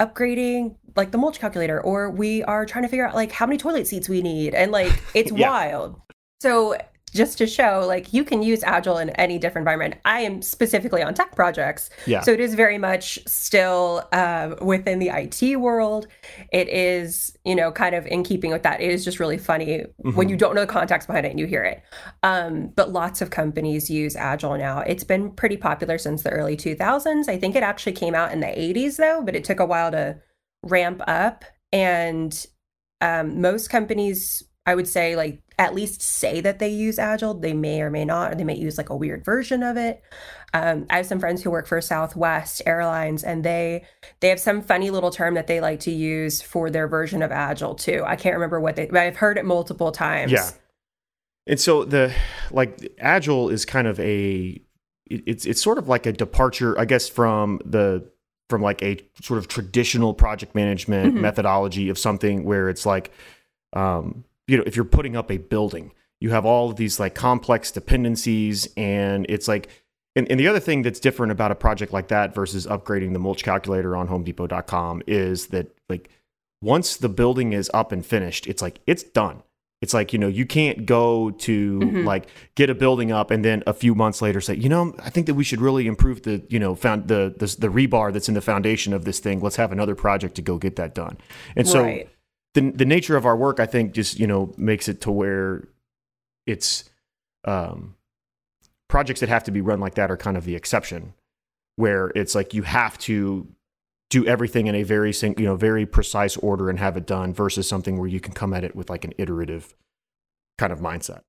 upgrading 0.00 0.76
like 0.96 1.12
the 1.12 1.18
mulch 1.18 1.38
calculator, 1.38 1.80
or 1.80 2.10
we 2.10 2.42
are 2.44 2.66
trying 2.66 2.82
to 2.82 2.88
figure 2.88 3.06
out 3.06 3.14
like 3.14 3.30
how 3.30 3.46
many 3.46 3.58
toilet 3.58 3.86
seats 3.86 4.08
we 4.08 4.22
need. 4.22 4.54
And 4.54 4.72
like 4.72 5.00
it's 5.14 5.30
yeah. 5.36 5.50
wild. 5.50 6.00
So 6.40 6.76
just 7.10 7.38
to 7.38 7.46
show 7.46 7.84
like 7.86 8.12
you 8.12 8.24
can 8.24 8.42
use 8.42 8.62
agile 8.62 8.98
in 8.98 9.10
any 9.10 9.38
different 9.38 9.62
environment. 9.62 9.96
I 10.04 10.20
am 10.20 10.42
specifically 10.42 11.02
on 11.02 11.14
tech 11.14 11.34
projects. 11.34 11.90
Yeah. 12.06 12.20
so 12.20 12.32
it 12.32 12.40
is 12.40 12.54
very 12.54 12.78
much 12.78 13.18
still 13.26 14.08
uh, 14.12 14.54
within 14.62 14.98
the 14.98 15.10
it 15.10 15.56
world. 15.56 16.06
It 16.52 16.68
is 16.68 17.36
you 17.44 17.54
know 17.54 17.72
kind 17.72 17.94
of 17.94 18.06
in 18.06 18.22
keeping 18.22 18.50
with 18.50 18.62
that. 18.62 18.80
It 18.80 18.90
is 18.90 19.04
just 19.04 19.20
really 19.20 19.38
funny 19.38 19.66
mm-hmm. 20.04 20.16
when 20.16 20.28
you 20.28 20.36
don't 20.36 20.54
know 20.54 20.62
the 20.62 20.66
context 20.66 21.06
behind 21.06 21.26
it 21.26 21.30
and 21.30 21.40
you 21.40 21.46
hear 21.46 21.64
it. 21.64 21.82
Um, 22.22 22.68
but 22.76 22.92
lots 22.92 23.20
of 23.20 23.30
companies 23.30 23.90
use 23.90 24.16
agile 24.16 24.56
now. 24.56 24.80
It's 24.80 25.04
been 25.04 25.30
pretty 25.32 25.56
popular 25.56 25.98
since 25.98 26.22
the 26.22 26.30
early 26.30 26.56
2000s 26.56 27.28
i 27.28 27.38
think 27.38 27.56
it 27.56 27.62
actually 27.62 27.92
came 27.92 28.14
out 28.14 28.32
in 28.32 28.40
the 28.40 28.46
80s 28.46 28.96
though 28.96 29.22
but 29.24 29.34
it 29.34 29.44
took 29.44 29.60
a 29.60 29.66
while 29.66 29.90
to 29.90 30.18
ramp 30.62 31.02
up. 31.06 31.44
And 31.72 32.46
um, 33.00 33.40
most 33.40 33.70
companies 33.70 34.42
i 34.66 34.74
would 34.74 34.88
say 34.88 35.16
like 35.16 35.42
at 35.60 35.74
least 35.74 36.00
say 36.00 36.40
that 36.40 36.58
they 36.58 36.70
use 36.70 36.98
agile. 36.98 37.34
They 37.34 37.52
may 37.52 37.82
or 37.82 37.90
may 37.90 38.06
not 38.06 38.32
or 38.32 38.34
they 38.34 38.44
may 38.44 38.56
use 38.56 38.78
like 38.78 38.88
a 38.88 38.96
weird 38.96 39.24
version 39.24 39.62
of 39.62 39.76
it. 39.76 40.02
Um, 40.52 40.86
i 40.90 40.96
have 40.96 41.06
some 41.06 41.20
friends 41.20 41.42
who 41.42 41.50
work 41.52 41.68
for 41.68 41.80
southwest 41.80 42.60
airlines 42.66 43.22
and 43.22 43.44
they 43.44 43.84
they 44.18 44.30
have 44.30 44.40
some 44.40 44.62
funny 44.62 44.90
little 44.90 45.12
term 45.12 45.34
that 45.34 45.46
they 45.46 45.60
like 45.60 45.78
to 45.80 45.92
use 45.92 46.42
for 46.42 46.70
their 46.70 46.88
version 46.88 47.22
of 47.22 47.30
agile 47.30 47.74
too. 47.76 48.02
I 48.04 48.16
can't 48.16 48.34
remember 48.34 48.58
what 48.58 48.74
they 48.74 48.86
but 48.86 48.96
i've 48.98 49.16
heard 49.16 49.36
it 49.36 49.44
multiple 49.44 49.92
times. 49.92 50.32
Yeah. 50.32 50.50
And 51.46 51.60
so 51.60 51.84
the 51.84 52.12
like 52.50 52.92
agile 52.98 53.50
is 53.50 53.64
kind 53.64 53.86
of 53.86 54.00
a 54.00 54.60
it's 55.06 55.44
it's 55.44 55.62
sort 55.62 55.76
of 55.78 55.88
like 55.88 56.06
a 56.06 56.12
departure 56.12 56.78
i 56.78 56.84
guess 56.84 57.08
from 57.08 57.60
the 57.64 58.08
from 58.48 58.62
like 58.62 58.82
a 58.82 58.98
sort 59.22 59.38
of 59.38 59.46
traditional 59.46 60.14
project 60.14 60.54
management 60.54 61.12
mm-hmm. 61.12 61.22
methodology 61.22 61.90
of 61.90 61.98
something 61.98 62.44
where 62.44 62.68
it's 62.68 62.86
like 62.86 63.12
um, 63.72 64.24
you 64.50 64.56
know 64.56 64.64
if 64.66 64.76
you're 64.76 64.84
putting 64.84 65.16
up 65.16 65.30
a 65.30 65.38
building 65.38 65.92
you 66.20 66.30
have 66.30 66.44
all 66.44 66.70
of 66.70 66.76
these 66.76 67.00
like 67.00 67.14
complex 67.14 67.70
dependencies 67.70 68.68
and 68.76 69.26
it's 69.28 69.48
like 69.48 69.68
and, 70.16 70.28
and 70.30 70.40
the 70.40 70.48
other 70.48 70.60
thing 70.60 70.82
that's 70.82 70.98
different 70.98 71.30
about 71.30 71.52
a 71.52 71.54
project 71.54 71.92
like 71.92 72.08
that 72.08 72.34
versus 72.34 72.66
upgrading 72.66 73.12
the 73.12 73.18
mulch 73.18 73.44
calculator 73.44 73.96
on 73.96 74.08
homedepot.com 74.08 75.02
is 75.06 75.48
that 75.48 75.74
like 75.88 76.10
once 76.60 76.96
the 76.96 77.08
building 77.08 77.52
is 77.52 77.70
up 77.72 77.92
and 77.92 78.04
finished 78.04 78.46
it's 78.46 78.60
like 78.60 78.80
it's 78.86 79.02
done 79.02 79.42
it's 79.80 79.94
like 79.94 80.12
you 80.12 80.18
know 80.18 80.28
you 80.28 80.44
can't 80.44 80.84
go 80.84 81.30
to 81.30 81.78
mm-hmm. 81.78 82.04
like 82.04 82.26
get 82.54 82.68
a 82.68 82.74
building 82.74 83.12
up 83.12 83.30
and 83.30 83.44
then 83.44 83.62
a 83.66 83.72
few 83.72 83.94
months 83.94 84.20
later 84.20 84.40
say 84.40 84.54
you 84.54 84.68
know 84.68 84.94
i 85.02 85.10
think 85.10 85.26
that 85.26 85.34
we 85.34 85.44
should 85.44 85.60
really 85.60 85.86
improve 85.86 86.22
the 86.22 86.42
you 86.48 86.58
know 86.58 86.74
found 86.74 87.08
the 87.08 87.34
the, 87.38 87.46
the 87.58 87.68
rebar 87.68 88.12
that's 88.12 88.28
in 88.28 88.34
the 88.34 88.40
foundation 88.40 88.92
of 88.92 89.04
this 89.04 89.20
thing 89.20 89.40
let's 89.40 89.56
have 89.56 89.72
another 89.72 89.94
project 89.94 90.34
to 90.34 90.42
go 90.42 90.58
get 90.58 90.76
that 90.76 90.94
done 90.94 91.16
and 91.56 91.68
so 91.68 91.82
right. 91.82 92.08
The 92.54 92.70
the 92.72 92.84
nature 92.84 93.16
of 93.16 93.26
our 93.26 93.36
work 93.36 93.60
i 93.60 93.66
think 93.66 93.92
just 93.92 94.18
you 94.18 94.26
know 94.26 94.52
makes 94.56 94.88
it 94.88 95.00
to 95.00 95.10
where 95.10 95.68
it's 96.46 96.84
um 97.44 97.96
projects 98.88 99.20
that 99.20 99.28
have 99.28 99.44
to 99.44 99.50
be 99.50 99.60
run 99.60 99.80
like 99.80 99.94
that 99.94 100.10
are 100.10 100.16
kind 100.16 100.36
of 100.36 100.44
the 100.44 100.56
exception 100.56 101.14
where 101.76 102.08
it's 102.14 102.34
like 102.34 102.52
you 102.52 102.62
have 102.62 102.98
to 102.98 103.46
do 104.10 104.26
everything 104.26 104.66
in 104.66 104.74
a 104.74 104.82
very 104.82 105.12
you 105.22 105.44
know 105.44 105.56
very 105.56 105.86
precise 105.86 106.36
order 106.38 106.68
and 106.68 106.78
have 106.78 106.96
it 106.96 107.06
done 107.06 107.32
versus 107.32 107.68
something 107.68 107.98
where 107.98 108.08
you 108.08 108.20
can 108.20 108.34
come 108.34 108.52
at 108.52 108.64
it 108.64 108.74
with 108.74 108.90
like 108.90 109.04
an 109.04 109.12
iterative 109.18 109.74
kind 110.58 110.72
of 110.72 110.80
mindset 110.80 111.20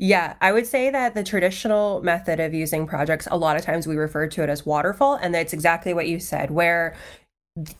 yeah, 0.00 0.36
I 0.40 0.52
would 0.52 0.66
say 0.66 0.90
that 0.90 1.14
the 1.14 1.24
traditional 1.24 2.00
method 2.02 2.38
of 2.38 2.54
using 2.54 2.86
projects, 2.86 3.26
a 3.32 3.36
lot 3.36 3.56
of 3.56 3.62
times 3.62 3.88
we 3.88 3.96
refer 3.96 4.28
to 4.28 4.42
it 4.44 4.48
as 4.48 4.64
waterfall. 4.64 5.16
And 5.16 5.34
that's 5.34 5.52
exactly 5.52 5.92
what 5.92 6.06
you 6.06 6.20
said, 6.20 6.52
where 6.52 6.94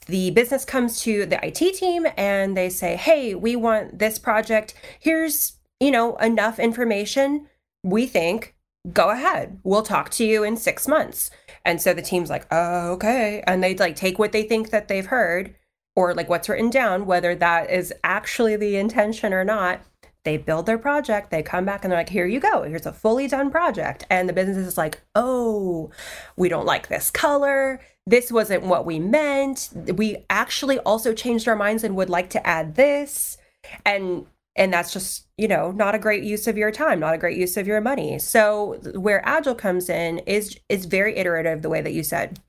the 0.07 0.31
business 0.31 0.65
comes 0.65 1.03
to 1.03 1.27
the 1.27 1.45
IT 1.45 1.75
team 1.77 2.07
and 2.17 2.57
they 2.57 2.69
say, 2.69 2.97
hey, 2.97 3.35
we 3.35 3.57
want 3.57 3.99
this 3.99 4.19
project. 4.19 4.75
Here's, 4.99 5.57
you 5.81 5.91
know, 5.91 6.17
enough 6.17 6.59
information. 6.59 7.47
We 7.83 8.07
think, 8.07 8.55
go 8.93 9.11
ahead. 9.11 9.61
We'll 9.63 9.83
talk 9.83 10.11
to 10.11 10.25
you 10.25 10.43
in 10.43 10.57
six 10.57 10.89
months. 10.89 11.31
And 11.65 11.81
so 11.81 11.93
the 11.95 12.03
team's 12.03 12.31
like, 12.31 12.47
oh, 12.51 12.93
okay. 12.93 13.43
And 13.47 13.63
they 13.63 13.75
like 13.75 13.97
take 13.97 14.19
what 14.19 14.33
they 14.33 14.43
think 14.43 14.71
that 14.71 14.89
they've 14.89 15.07
heard 15.07 15.55
or 15.95 16.15
like 16.15 16.29
what's 16.29 16.49
written 16.49 16.71
down, 16.71 17.07
whether 17.07 17.35
that 17.35 17.71
is 17.71 17.93
actually 18.05 18.57
the 18.57 18.77
intention 18.77 19.33
or 19.33 19.45
not. 19.45 19.81
They 20.25 20.37
build 20.37 20.67
their 20.67 20.79
project, 20.79 21.31
they 21.31 21.43
come 21.43 21.65
back 21.65 21.85
and 21.85 21.91
they're 21.91 22.01
like, 22.01 22.09
here 22.09 22.27
you 22.27 22.41
go. 22.41 22.63
Here's 22.63 22.87
a 22.87 22.93
fully 22.93 23.29
done 23.29 23.51
project. 23.51 24.05
And 24.11 24.29
the 24.29 24.33
business 24.33 24.59
is 24.59 24.77
like, 24.77 25.01
oh, 25.15 25.91
we 26.37 26.49
don't 26.49 26.67
like 26.67 26.89
this 26.89 27.11
color. 27.11 27.81
This 28.09 28.33
wasn't 28.33 28.63
what 28.63 28.87
we 28.87 28.99
meant. 28.99 29.69
We 29.95 30.25
actually 30.31 30.79
also 30.79 31.13
changed 31.13 31.47
our 31.47 31.57
minds 31.57 31.85
and 31.85 31.95
would 31.95 32.09
like 32.09 32.31
to 32.31 32.47
add 32.47 32.75
this. 32.75 33.37
And 33.85 34.25
and 34.57 34.73
that's 34.73 34.95
just 34.95 35.27
you 35.37 35.47
know 35.47 35.71
not 35.73 35.95
a 35.95 35.99
great 35.99 36.25
use 36.25 36.47
of 36.47 36.57
your 36.57 36.73
time 36.73 36.99
not 36.99 37.15
a 37.15 37.19
great 37.19 37.37
use 37.37 37.59
of 37.59 37.67
your 37.67 37.83
money. 37.83 38.19
So 38.19 38.81
where 38.95 39.27
agile 39.29 39.55
comes 39.55 39.91
in 39.91 40.21
is 40.21 40.59
is 40.71 40.87
very 40.87 41.17
iterative 41.19 41.61
the 41.61 41.69
way 41.69 41.83
that 41.83 41.93
you 41.93 42.03
said. 42.03 42.41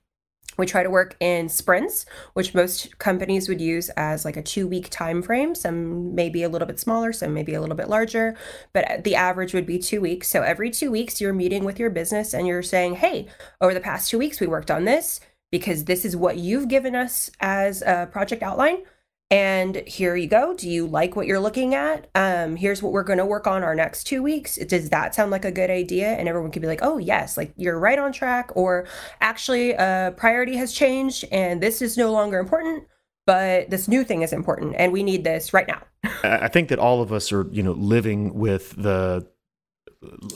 We 0.56 0.66
try 0.66 0.82
to 0.82 0.90
work 0.90 1.14
in 1.20 1.50
sprints 1.50 2.06
which 2.32 2.54
most 2.54 2.98
companies 2.98 3.46
would 3.46 3.60
use 3.60 3.90
as 3.90 4.24
like 4.24 4.38
a 4.38 4.42
two 4.42 4.66
week 4.66 4.88
time 4.88 5.20
frame. 5.20 5.54
Some 5.54 6.14
may 6.14 6.30
be 6.30 6.42
a 6.42 6.48
little 6.48 6.66
bit 6.66 6.80
smaller 6.80 7.12
some 7.12 7.34
may 7.34 7.42
be 7.42 7.52
a 7.52 7.60
little 7.60 7.76
bit 7.76 7.90
larger 7.90 8.34
but 8.72 9.04
the 9.04 9.14
average 9.14 9.52
would 9.52 9.66
be 9.66 9.78
two 9.78 10.00
weeks. 10.00 10.28
So 10.28 10.40
every 10.40 10.70
two 10.70 10.90
weeks 10.90 11.20
you're 11.20 11.34
meeting 11.34 11.64
with 11.64 11.78
your 11.78 11.90
business 11.90 12.32
and 12.32 12.46
you're 12.46 12.62
saying 12.62 12.96
hey 12.96 13.28
over 13.60 13.74
the 13.74 13.80
past 13.80 14.10
two 14.10 14.18
weeks 14.18 14.40
we 14.40 14.46
worked 14.46 14.70
on 14.70 14.86
this 14.86 15.20
because 15.50 15.84
this 15.84 16.04
is 16.04 16.16
what 16.16 16.36
you've 16.38 16.68
given 16.68 16.94
us 16.94 17.30
as 17.40 17.82
a 17.82 18.08
project 18.10 18.42
outline 18.42 18.82
and 19.30 19.76
here 19.86 20.16
you 20.16 20.26
go. 20.26 20.54
Do 20.54 20.68
you 20.68 20.88
like 20.88 21.14
what 21.14 21.26
you're 21.28 21.38
looking 21.38 21.74
at? 21.76 22.08
Um, 22.16 22.56
here's 22.56 22.82
what 22.82 22.92
we're 22.92 23.04
going 23.04 23.20
to 23.20 23.24
work 23.24 23.46
on 23.46 23.62
our 23.62 23.76
next 23.76 24.04
two 24.04 24.24
weeks. 24.24 24.56
Does 24.56 24.90
that 24.90 25.14
sound 25.14 25.30
like 25.30 25.44
a 25.44 25.52
good 25.52 25.70
idea? 25.70 26.08
And 26.08 26.28
everyone 26.28 26.50
could 26.50 26.62
be 26.62 26.68
like, 26.68 26.80
oh, 26.82 26.98
yes, 26.98 27.36
like 27.36 27.52
you're 27.56 27.78
right 27.78 27.98
on 27.98 28.12
track. 28.12 28.50
Or 28.56 28.88
actually, 29.20 29.76
uh, 29.76 30.10
priority 30.12 30.56
has 30.56 30.72
changed 30.72 31.24
and 31.30 31.62
this 31.62 31.80
is 31.80 31.96
no 31.96 32.10
longer 32.10 32.40
important, 32.40 32.88
but 33.24 33.70
this 33.70 33.86
new 33.86 34.02
thing 34.02 34.22
is 34.22 34.32
important 34.32 34.74
and 34.76 34.92
we 34.92 35.04
need 35.04 35.22
this 35.22 35.54
right 35.54 35.68
now. 35.68 35.82
I 36.24 36.48
think 36.48 36.68
that 36.70 36.80
all 36.80 37.00
of 37.00 37.12
us 37.12 37.30
are, 37.30 37.46
you 37.52 37.62
know, 37.62 37.72
living 37.72 38.34
with 38.34 38.74
the 38.76 39.28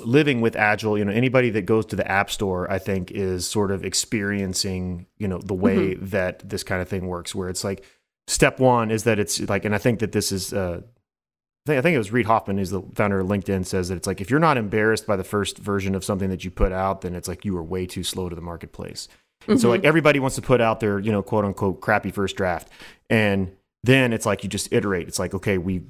living 0.00 0.42
with 0.42 0.56
agile 0.56 0.98
you 0.98 1.04
know 1.04 1.12
anybody 1.12 1.48
that 1.48 1.62
goes 1.62 1.86
to 1.86 1.96
the 1.96 2.06
app 2.06 2.30
store 2.30 2.70
i 2.70 2.78
think 2.78 3.10
is 3.10 3.46
sort 3.46 3.70
of 3.70 3.82
experiencing 3.82 5.06
you 5.16 5.26
know 5.26 5.38
the 5.38 5.54
way 5.54 5.94
mm-hmm. 5.94 6.06
that 6.06 6.46
this 6.46 6.62
kind 6.62 6.82
of 6.82 6.88
thing 6.88 7.06
works 7.06 7.34
where 7.34 7.48
it's 7.48 7.64
like 7.64 7.82
step 8.26 8.58
one 8.58 8.90
is 8.90 9.04
that 9.04 9.18
it's 9.18 9.40
like, 9.48 9.64
and 9.64 9.74
I 9.74 9.78
think 9.78 10.00
that 10.00 10.12
this 10.12 10.32
is, 10.32 10.52
uh, 10.52 10.80
I 10.80 11.66
think, 11.66 11.78
I 11.78 11.82
think 11.82 11.94
it 11.94 11.98
was 11.98 12.12
Reid 12.12 12.26
Hoffman, 12.26 12.58
who's 12.58 12.70
the 12.70 12.82
founder 12.94 13.20
of 13.20 13.26
LinkedIn, 13.26 13.66
says 13.66 13.88
that 13.88 13.96
it's 13.96 14.06
like 14.06 14.20
if 14.20 14.30
you're 14.30 14.40
not 14.40 14.56
embarrassed 14.56 15.06
by 15.06 15.16
the 15.16 15.24
first 15.24 15.58
version 15.58 15.94
of 15.94 16.04
something 16.04 16.30
that 16.30 16.44
you 16.44 16.50
put 16.50 16.72
out, 16.72 17.00
then 17.02 17.14
it's 17.14 17.28
like 17.28 17.44
you 17.44 17.54
were 17.54 17.62
way 17.62 17.86
too 17.86 18.02
slow 18.02 18.28
to 18.28 18.36
the 18.36 18.42
marketplace. 18.42 19.08
Mm-hmm. 19.42 19.56
So 19.58 19.68
like 19.68 19.84
everybody 19.84 20.18
wants 20.18 20.36
to 20.36 20.42
put 20.42 20.60
out 20.60 20.80
their, 20.80 20.98
you 20.98 21.12
know, 21.12 21.22
quote 21.22 21.44
unquote 21.44 21.80
crappy 21.80 22.10
first 22.10 22.36
draft. 22.36 22.68
And 23.08 23.52
then 23.82 24.12
it's 24.12 24.26
like 24.26 24.42
you 24.42 24.48
just 24.48 24.72
iterate. 24.72 25.08
It's 25.08 25.18
like, 25.18 25.34
okay, 25.34 25.58
we 25.58 25.82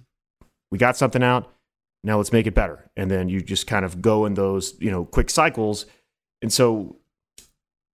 we 0.70 0.78
got 0.78 0.96
something 0.96 1.22
out. 1.22 1.52
Now 2.04 2.18
let's 2.18 2.32
make 2.32 2.46
it 2.46 2.54
better. 2.54 2.90
And 2.96 3.10
then 3.10 3.28
you 3.28 3.40
just 3.40 3.66
kind 3.66 3.84
of 3.84 4.02
go 4.02 4.26
in 4.26 4.34
those, 4.34 4.74
you 4.78 4.90
know, 4.90 5.06
quick 5.06 5.30
cycles. 5.30 5.86
And 6.42 6.52
so 6.52 6.96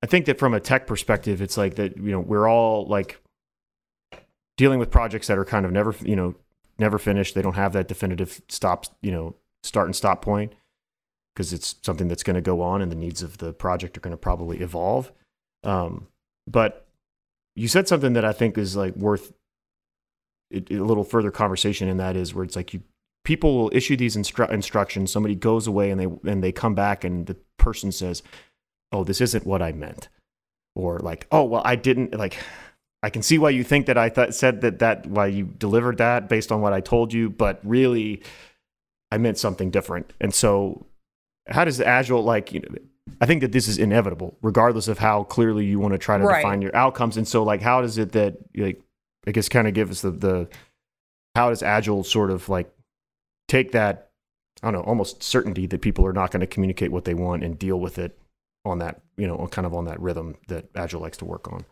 I 0.02 0.06
think 0.06 0.26
that 0.26 0.38
from 0.38 0.52
a 0.52 0.60
tech 0.60 0.86
perspective, 0.86 1.40
it's 1.40 1.56
like 1.56 1.76
that, 1.76 1.96
you 1.96 2.10
know, 2.10 2.20
we're 2.20 2.48
all 2.48 2.86
like 2.86 3.22
dealing 4.56 4.80
with 4.80 4.90
projects 4.90 5.28
that 5.28 5.38
are 5.38 5.44
kind 5.44 5.64
of 5.64 5.70
never, 5.70 5.94
you 6.02 6.16
know, 6.16 6.34
never 6.78 6.98
finished. 6.98 7.36
They 7.36 7.42
don't 7.42 7.54
have 7.54 7.72
that 7.74 7.86
definitive 7.86 8.42
stop, 8.48 8.86
you 9.00 9.12
know, 9.12 9.36
start 9.62 9.86
and 9.86 9.94
stop 9.94 10.22
point 10.22 10.54
because 11.34 11.52
it's 11.52 11.76
something 11.82 12.08
that's 12.08 12.24
going 12.24 12.34
to 12.34 12.40
go 12.40 12.60
on 12.60 12.82
and 12.82 12.90
the 12.90 12.96
needs 12.96 13.22
of 13.22 13.38
the 13.38 13.52
project 13.52 13.96
are 13.96 14.00
going 14.00 14.10
to 14.10 14.16
probably 14.16 14.58
evolve. 14.58 15.12
Um, 15.62 16.08
but 16.48 16.88
you 17.54 17.68
said 17.68 17.86
something 17.86 18.14
that 18.14 18.24
I 18.24 18.32
think 18.32 18.58
is 18.58 18.74
like 18.74 18.96
worth 18.96 19.32
a, 20.52 20.64
a 20.74 20.82
little 20.82 21.04
further 21.04 21.30
conversation, 21.30 21.88
and 21.88 22.00
that 22.00 22.16
is 22.16 22.34
where 22.34 22.44
it's 22.44 22.56
like 22.56 22.74
you 22.74 22.82
people 23.30 23.56
will 23.56 23.70
issue 23.72 23.96
these 23.96 24.16
instru- 24.16 24.50
instructions. 24.50 25.12
Somebody 25.12 25.36
goes 25.36 25.68
away 25.68 25.92
and 25.92 26.00
they 26.00 26.28
and 26.28 26.42
they 26.42 26.50
come 26.50 26.74
back 26.74 27.04
and 27.04 27.28
the 27.28 27.36
person 27.58 27.92
says, 27.92 28.24
"Oh, 28.90 29.04
this 29.04 29.20
isn't 29.20 29.46
what 29.46 29.62
I 29.62 29.70
meant," 29.70 30.08
or 30.74 30.98
like, 30.98 31.28
"Oh, 31.30 31.44
well, 31.44 31.62
I 31.64 31.76
didn't 31.76 32.12
like." 32.12 32.36
I 33.04 33.08
can 33.08 33.22
see 33.22 33.38
why 33.38 33.50
you 33.50 33.62
think 33.62 33.86
that 33.86 33.96
I 33.96 34.08
th- 34.08 34.32
said 34.32 34.62
that 34.62 34.80
that 34.80 35.06
why 35.06 35.28
you 35.28 35.44
delivered 35.44 35.98
that 35.98 36.28
based 36.28 36.50
on 36.50 36.60
what 36.60 36.72
I 36.72 36.80
told 36.80 37.12
you, 37.12 37.30
but 37.30 37.60
really, 37.62 38.24
I 39.12 39.18
meant 39.18 39.38
something 39.38 39.70
different. 39.70 40.12
And 40.20 40.34
so, 40.34 40.86
how 41.46 41.64
does 41.64 41.80
Agile 41.80 42.24
like? 42.24 42.52
You 42.52 42.60
know, 42.60 42.68
I 43.20 43.26
think 43.26 43.42
that 43.42 43.52
this 43.52 43.68
is 43.68 43.78
inevitable, 43.78 44.38
regardless 44.42 44.88
of 44.88 44.98
how 44.98 45.22
clearly 45.22 45.66
you 45.66 45.78
want 45.78 45.92
to 45.92 45.98
try 45.98 46.18
to 46.18 46.24
right. 46.24 46.42
define 46.42 46.62
your 46.62 46.74
outcomes. 46.74 47.16
And 47.16 47.28
so, 47.28 47.44
like, 47.44 47.62
how 47.62 47.80
does 47.80 47.96
it 47.96 48.10
that 48.10 48.38
like 48.56 48.82
I 49.24 49.30
guess 49.30 49.48
kind 49.48 49.68
of 49.68 49.74
give 49.74 49.88
us 49.88 50.00
the 50.00 50.10
the 50.10 50.48
how 51.36 51.50
does 51.50 51.62
Agile 51.62 52.02
sort 52.02 52.32
of 52.32 52.48
like 52.48 52.74
take 53.50 53.72
that 53.72 54.10
I 54.62 54.70
don't 54.70 54.80
know 54.80 54.88
almost 54.88 55.22
certainty 55.22 55.66
that 55.66 55.80
people 55.80 56.06
are 56.06 56.12
not 56.12 56.30
going 56.30 56.40
to 56.40 56.46
communicate 56.46 56.92
what 56.92 57.04
they 57.04 57.14
want 57.14 57.42
and 57.42 57.58
deal 57.58 57.80
with 57.80 57.98
it 57.98 58.18
on 58.64 58.78
that 58.78 59.00
you 59.16 59.26
know 59.26 59.46
kind 59.50 59.66
of 59.66 59.74
on 59.74 59.84
that 59.86 60.00
rhythm 60.00 60.36
that 60.48 60.68
Agile 60.74 61.00
likes 61.00 61.18
to 61.18 61.24
work 61.24 61.52
on. 61.52 61.64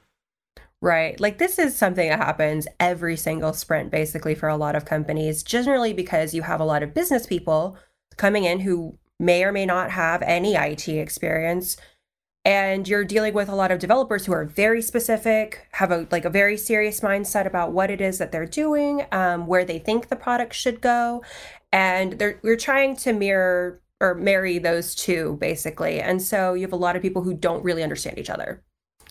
Right. 0.81 1.19
Like 1.19 1.39
this 1.39 1.59
is 1.59 1.77
something 1.77 2.09
that 2.09 2.21
happens 2.21 2.69
every 2.79 3.17
single 3.17 3.53
sprint, 3.53 3.91
basically, 3.91 4.35
for 4.37 4.49
a 4.49 4.57
lot 4.57 4.77
of 4.77 4.85
companies, 4.85 5.43
generally 5.43 5.93
because 5.93 6.35
you 6.35 6.43
have 6.43 6.61
a 6.61 6.65
lot 6.65 6.85
of 6.85 6.95
business 6.95 7.27
people 7.27 7.77
coming 8.17 8.45
in 8.45 8.61
who 8.61 8.97
may 9.19 9.43
or 9.43 9.51
may 9.51 9.67
not 9.67 9.91
have 9.91 10.23
any 10.23 10.55
IT 10.55 10.89
experience. 10.89 11.77
And 12.45 12.89
you're 12.89 13.05
dealing 13.05 13.35
with 13.35 13.49
a 13.49 13.57
lot 13.57 13.73
of 13.73 13.81
developers 13.81 14.25
who 14.25 14.33
are 14.33 14.45
very 14.45 14.81
specific, 14.81 15.67
have 15.73 15.91
a 15.91 16.07
like 16.13 16.25
a 16.25 16.31
very 16.31 16.57
serious 16.57 17.01
mindset 17.01 17.45
about 17.45 17.73
what 17.73 17.91
it 17.91 18.01
is 18.01 18.19
that 18.19 18.31
they're 18.31 18.47
doing, 18.47 19.05
um, 19.11 19.47
where 19.49 19.65
they 19.65 19.81
think 19.81 20.09
the 20.09 20.17
product 20.17 20.55
should 20.55 20.81
go, 20.81 21.23
and 21.73 22.21
we're 22.43 22.57
trying 22.57 22.97
to 22.97 23.13
mirror 23.13 23.81
or 24.01 24.15
marry 24.15 24.59
those 24.59 24.95
two 24.95 25.37
basically. 25.41 26.01
And 26.01 26.23
so 26.23 26.55
you 26.55 26.63
have 26.63 26.73
a 26.73 26.77
lot 26.77 26.97
of 26.97 27.03
people 27.03 27.23
who 27.23 27.35
don't 27.35 27.65
really 27.65 27.83
understand 27.83 28.19
each 28.19 28.31
other. 28.31 28.63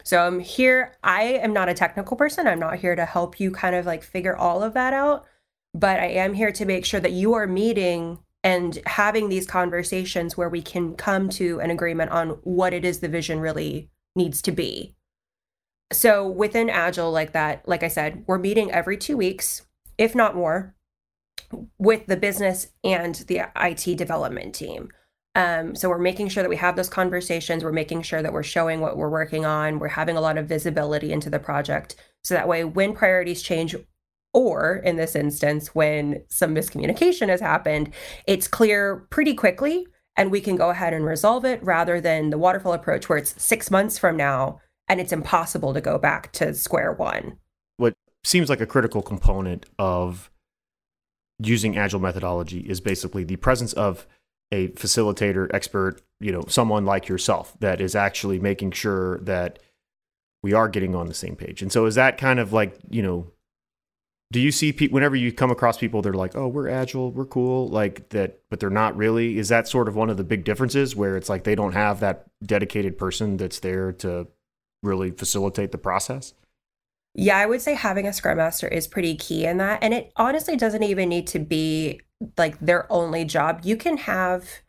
So 0.04 0.26
I'm 0.26 0.40
here, 0.40 0.96
I 1.04 1.24
am 1.24 1.52
not 1.52 1.70
a 1.70 1.74
technical 1.74 2.16
person. 2.16 2.48
I'm 2.48 2.60
not 2.60 2.78
here 2.78 2.96
to 2.96 3.06
help 3.06 3.40
you 3.40 3.52
kind 3.52 3.76
of 3.76 3.86
like 3.86 4.04
figure 4.04 4.38
all 4.38 4.64
of 4.64 4.74
that 4.74 4.94
out, 4.94 5.26
but 5.74 6.00
I 6.00 6.08
am 6.08 6.34
here 6.34 6.52
to 6.54 6.66
make 6.66 6.86
sure 6.86 7.02
that 7.02 7.12
you 7.12 7.34
are 7.34 7.48
meeting 7.48 8.20
and 8.44 8.80
having 8.86 9.28
these 9.28 9.46
conversations 9.46 10.38
where 10.38 10.48
we 10.48 10.62
can 10.62 10.96
come 10.96 11.28
to 11.30 11.60
an 11.60 11.72
agreement 11.72 12.12
on 12.12 12.30
what 12.44 12.72
it 12.72 12.86
is 12.86 13.00
the 13.00 13.10
vision 13.10 13.42
really 13.42 13.90
needs 14.16 14.42
to 14.44 14.52
be. 14.54 14.96
So 15.92 16.26
within 16.26 16.70
Agile, 16.70 17.12
like 17.12 17.34
that, 17.34 17.68
like 17.68 17.84
I 17.84 17.90
said, 17.90 18.24
we're 18.28 18.38
meeting 18.38 18.72
every 18.72 18.96
two 18.96 19.18
weeks, 19.18 19.66
if 19.98 20.16
not 20.16 20.36
more, 20.36 20.76
with 21.78 22.06
the 22.08 22.18
business 22.18 22.68
and 22.84 23.16
the 23.28 23.42
IT 23.56 23.98
development 23.98 24.56
team. 24.56 24.90
Um, 25.36 25.76
so 25.76 25.88
we're 25.88 26.00
making 26.00 26.30
sure 26.30 26.42
that 26.42 26.50
we 26.50 26.56
have 26.56 26.76
those 26.76 26.90
conversations. 26.90 27.64
We're 27.64 27.72
making 27.72 28.02
sure 28.02 28.24
that 28.24 28.34
we're 28.34 28.44
showing 28.44 28.82
what 28.82 28.98
we're 28.98 29.10
working 29.10 29.46
on. 29.46 29.78
We're 29.78 29.90
having 29.90 30.18
a 30.18 30.22
lot 30.22 30.38
of 30.38 30.48
visibility 30.48 31.14
into 31.14 31.30
the 31.30 31.40
project. 31.40 31.96
So 32.24 32.34
that 32.34 32.48
way, 32.48 32.64
when 32.64 32.94
priorities 32.94 33.44
change, 33.44 33.76
or 34.34 34.78
in 34.78 34.98
this 34.98 35.16
instance, 35.16 35.74
when 35.74 36.24
some 36.30 36.54
miscommunication 36.54 37.30
has 37.30 37.40
happened, 37.40 37.94
it's 38.26 38.48
clear 38.48 39.08
pretty 39.10 39.34
quickly 39.34 39.88
and 40.18 40.32
we 40.32 40.42
can 40.42 40.56
go 40.56 40.70
ahead 40.72 40.94
and 40.94 41.06
resolve 41.06 41.46
it 41.46 41.64
rather 41.64 42.02
than 42.02 42.32
the 42.32 42.38
waterfall 42.38 42.74
approach 42.74 43.08
where 43.08 43.18
it's 43.18 43.42
six 43.42 43.72
months 43.72 43.98
from 43.98 44.18
now 44.18 44.60
and 44.88 45.00
it's 45.00 45.14
impossible 45.14 45.74
to 45.74 45.82
go 45.82 45.98
back 45.98 46.32
to 46.34 46.54
square 46.54 46.92
one. 46.92 47.38
What 47.78 47.94
seems 48.24 48.50
like 48.50 48.62
a 48.62 48.66
critical 48.66 49.02
component 49.02 49.66
of 49.78 50.32
using 51.40 51.78
agile 51.78 52.00
methodology 52.00 52.60
is 52.62 52.82
basically 52.82 53.24
the 53.24 53.36
presence 53.36 53.74
of 53.74 54.08
a 54.52 54.70
facilitator 54.70 55.54
expert 55.54 56.02
you 56.20 56.32
know 56.32 56.44
someone 56.48 56.86
like 56.86 57.08
yourself 57.08 57.56
that 57.60 57.82
is 57.82 57.96
actually 57.96 58.40
making 58.40 58.72
sure 58.72 59.20
that 59.20 59.60
we 60.44 60.54
are 60.54 60.70
getting 60.70 60.96
on 60.96 61.08
the 61.08 61.14
same 61.14 61.36
page. 61.36 61.62
And 61.62 61.72
so 61.72 61.86
is 61.86 61.96
that 61.96 62.18
kind 62.18 62.40
of 62.40 62.54
like 62.54 62.78
you 62.90 63.02
know 63.02 63.32
do 64.32 64.40
you 64.40 64.52
see 64.52 64.74
people 64.74 64.94
whenever 64.96 65.16
you 65.16 65.32
come 65.32 65.52
across 65.52 65.78
people 65.78 66.02
they're 66.02 66.14
like 66.14 66.36
oh 66.36 66.50
we're 66.50 66.68
agile 66.68 67.12
we're 67.12 67.26
cool 67.26 67.70
like 67.70 68.10
that 68.10 68.40
but 68.50 68.60
they're 68.60 68.70
not 68.70 68.96
really? 68.96 69.38
Is 69.38 69.50
that 69.50 69.68
sort 69.68 69.88
of 69.88 69.96
one 69.96 70.10
of 70.10 70.18
the 70.18 70.24
big 70.24 70.44
differences 70.44 70.96
where 70.96 71.18
it's 71.18 71.30
like 71.30 71.44
they 71.44 71.56
don't 71.56 71.74
have 71.74 72.00
that 72.00 72.28
dedicated 72.46 72.98
person 72.98 73.38
that's 73.38 73.60
there 73.60 73.92
to 73.94 74.28
really 74.84 75.12
facilitate 75.12 75.72
the 75.72 75.78
process 75.78 76.34
yeah, 77.18 77.38
I 77.38 77.48
would 77.48 77.62
say 77.62 77.74
having 77.74 78.08
a 78.08 78.14
scrum 78.14 78.38
master 78.38 78.68
is 78.68 78.88
pretty 78.88 79.16
key 79.16 79.46
in 79.46 79.58
that. 79.58 79.80
And 79.82 79.94
it 79.94 80.14
honestly 80.16 80.56
doesn't 80.56 80.84
even 80.84 81.10
need 81.10 81.28
to 81.28 81.40
be 81.40 82.00
like 82.38 82.60
their 82.60 82.92
only 82.92 83.26
job. 83.26 83.62
You 83.64 83.76
can 83.76 83.98
have 83.98 84.62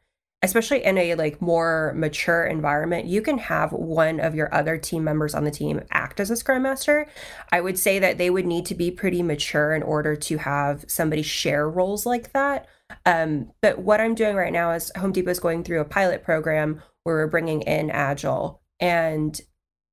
especially 0.42 0.84
in 0.84 0.96
a 0.98 1.14
like 1.16 1.42
more 1.42 1.92
mature 1.96 2.44
environment, 2.44 3.06
you 3.06 3.20
can 3.20 3.38
have 3.38 3.72
one 3.72 4.20
of 4.20 4.34
your 4.34 4.54
other 4.54 4.78
team 4.78 5.02
members 5.02 5.34
on 5.34 5.44
the 5.44 5.50
team 5.50 5.80
act 5.90 6.20
as 6.20 6.30
a 6.30 6.36
scrum 6.36 6.62
master. 6.62 7.08
I 7.50 7.60
would 7.60 7.78
say 7.78 7.98
that 7.98 8.18
they 8.18 8.30
would 8.30 8.46
need 8.46 8.64
to 8.66 8.74
be 8.74 8.90
pretty 8.90 9.22
mature 9.22 9.74
in 9.74 9.82
order 9.82 10.14
to 10.14 10.38
have 10.38 10.84
somebody 10.86 11.22
share 11.22 11.68
roles 11.68 12.06
like 12.06 12.32
that. 12.32 12.68
Um, 13.04 13.50
but 13.60 13.80
what 13.80 14.00
I'm 14.00 14.14
doing 14.14 14.36
right 14.36 14.52
now 14.52 14.70
is 14.70 14.92
Home 14.96 15.12
Depot 15.12 15.30
is 15.30 15.40
going 15.40 15.64
through 15.64 15.80
a 15.80 15.84
pilot 15.84 16.22
program 16.22 16.82
where 17.02 17.16
we're 17.16 17.26
bringing 17.26 17.62
in 17.62 17.90
Agile. 17.90 18.62
And 18.78 19.38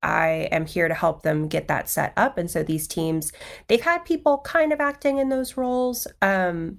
I 0.05 0.47
am 0.51 0.67
here 0.67 0.87
to 0.87 0.93
help 0.93 1.23
them 1.23 1.47
get 1.47 1.67
that 1.67 1.89
set 1.89 2.13
up. 2.15 2.37
And 2.37 2.49
so 2.49 2.61
these 2.61 2.87
teams, 2.87 3.33
they've 3.67 3.81
had 3.81 4.05
people 4.05 4.37
kind 4.39 4.71
of 4.71 4.79
acting 4.79 5.17
in 5.17 5.29
those 5.29 5.57
roles, 5.57 6.07
um, 6.21 6.77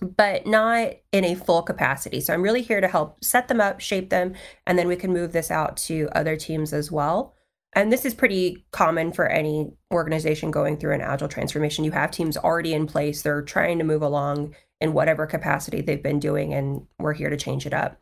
but 0.00 0.46
not 0.46 0.92
in 1.12 1.24
a 1.24 1.34
full 1.34 1.62
capacity. 1.62 2.20
So 2.20 2.32
I'm 2.32 2.42
really 2.42 2.62
here 2.62 2.80
to 2.80 2.88
help 2.88 3.22
set 3.22 3.48
them 3.48 3.60
up, 3.60 3.80
shape 3.80 4.10
them, 4.10 4.34
and 4.66 4.78
then 4.78 4.88
we 4.88 4.96
can 4.96 5.12
move 5.12 5.32
this 5.32 5.50
out 5.50 5.76
to 5.78 6.08
other 6.12 6.36
teams 6.36 6.72
as 6.72 6.90
well. 6.90 7.34
And 7.74 7.92
this 7.92 8.06
is 8.06 8.14
pretty 8.14 8.66
common 8.72 9.12
for 9.12 9.26
any 9.26 9.70
organization 9.92 10.50
going 10.50 10.78
through 10.78 10.94
an 10.94 11.02
agile 11.02 11.28
transformation. 11.28 11.84
You 11.84 11.90
have 11.90 12.10
teams 12.10 12.38
already 12.38 12.72
in 12.72 12.86
place, 12.86 13.20
they're 13.20 13.42
trying 13.42 13.78
to 13.78 13.84
move 13.84 14.00
along 14.00 14.54
in 14.80 14.94
whatever 14.94 15.26
capacity 15.26 15.82
they've 15.82 16.02
been 16.02 16.20
doing, 16.20 16.54
and 16.54 16.86
we're 16.98 17.12
here 17.12 17.30
to 17.30 17.36
change 17.36 17.66
it 17.66 17.74
up. 17.74 18.00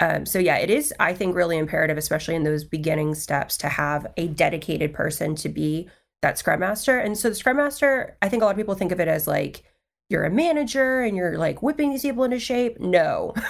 Um, 0.00 0.26
so 0.26 0.38
yeah, 0.38 0.58
it 0.58 0.70
is, 0.70 0.92
I 0.98 1.14
think, 1.14 1.36
really 1.36 1.56
imperative, 1.56 1.96
especially 1.96 2.34
in 2.34 2.42
those 2.42 2.64
beginning 2.64 3.14
steps, 3.14 3.56
to 3.58 3.68
have 3.68 4.06
a 4.16 4.28
dedicated 4.28 4.92
person 4.92 5.34
to 5.36 5.48
be 5.48 5.88
that 6.22 6.38
scrum 6.38 6.60
master. 6.60 6.98
And 6.98 7.16
so 7.16 7.28
the 7.28 7.34
scrum 7.34 7.58
master, 7.58 8.16
I 8.22 8.28
think 8.28 8.42
a 8.42 8.46
lot 8.46 8.52
of 8.52 8.56
people 8.56 8.74
think 8.74 8.92
of 8.92 9.00
it 9.00 9.08
as 9.08 9.26
like 9.26 9.62
you're 10.10 10.24
a 10.24 10.30
manager 10.30 11.02
and 11.02 11.16
you're 11.16 11.38
like 11.38 11.62
whipping 11.62 11.90
these 11.90 12.02
people 12.02 12.24
into 12.24 12.38
shape. 12.38 12.80
No. 12.80 13.34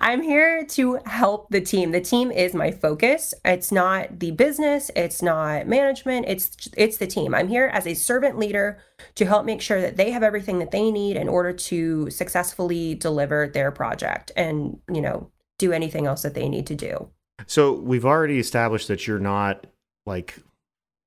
I'm 0.00 0.22
here 0.22 0.64
to 0.64 1.00
help 1.06 1.50
the 1.50 1.60
team. 1.60 1.90
The 1.90 2.00
team 2.00 2.30
is 2.30 2.54
my 2.54 2.70
focus. 2.70 3.34
It's 3.44 3.72
not 3.72 4.20
the 4.20 4.30
business, 4.30 4.92
it's 4.94 5.22
not 5.22 5.66
management, 5.66 6.26
it's 6.28 6.68
it's 6.76 6.98
the 6.98 7.06
team. 7.08 7.34
I'm 7.34 7.48
here 7.48 7.66
as 7.72 7.84
a 7.84 7.94
servant 7.94 8.38
leader 8.38 8.78
to 9.16 9.26
help 9.26 9.44
make 9.44 9.60
sure 9.60 9.80
that 9.80 9.96
they 9.96 10.12
have 10.12 10.22
everything 10.22 10.60
that 10.60 10.70
they 10.70 10.92
need 10.92 11.16
in 11.16 11.28
order 11.28 11.52
to 11.52 12.08
successfully 12.10 12.94
deliver 12.94 13.48
their 13.48 13.72
project 13.72 14.30
and, 14.36 14.78
you 14.92 15.00
know, 15.00 15.32
do 15.58 15.72
anything 15.72 16.06
else 16.06 16.22
that 16.22 16.34
they 16.34 16.48
need 16.48 16.66
to 16.66 16.74
do. 16.74 17.10
So 17.46 17.72
we've 17.72 18.04
already 18.04 18.38
established 18.38 18.88
that 18.88 19.06
you're 19.06 19.18
not 19.18 19.66
like 20.06 20.38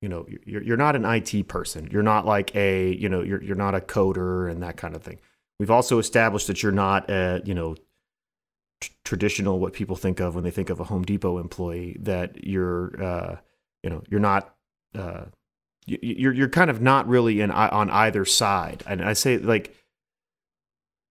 you 0.01 0.09
know 0.09 0.25
you're 0.45 0.63
you're 0.63 0.77
not 0.77 0.95
an 0.95 1.05
IT 1.05 1.47
person. 1.47 1.89
You're 1.91 2.03
not 2.03 2.25
like 2.25 2.55
a 2.55 2.93
you 2.93 3.09
know 3.09 3.21
you're 3.21 3.43
you're 3.43 3.55
not 3.55 3.75
a 3.75 3.79
coder 3.79 4.49
and 4.49 4.61
that 4.63 4.77
kind 4.77 4.95
of 4.95 5.03
thing. 5.03 5.19
We've 5.59 5.71
also 5.71 5.99
established 5.99 6.47
that 6.47 6.63
you're 6.63 6.71
not 6.71 7.09
a 7.09 7.41
you 7.43 7.53
know 7.53 7.75
t- 8.79 8.91
traditional 9.03 9.59
what 9.59 9.73
people 9.73 9.95
think 9.95 10.19
of 10.19 10.35
when 10.35 10.43
they 10.43 10.51
think 10.51 10.69
of 10.69 10.79
a 10.79 10.85
Home 10.85 11.03
Depot 11.03 11.37
employee. 11.37 11.97
That 11.99 12.45
you're 12.45 13.03
uh, 13.03 13.35
you 13.83 13.89
know 13.89 14.03
you're 14.09 14.21
not 14.21 14.55
uh, 14.95 15.25
you're 15.85 16.33
you're 16.33 16.49
kind 16.49 16.69
of 16.69 16.81
not 16.81 17.07
really 17.07 17.41
in 17.41 17.51
on 17.51 17.89
either 17.89 18.23
side. 18.23 18.83
And 18.87 19.03
I 19.03 19.13
say 19.13 19.37
like 19.37 19.75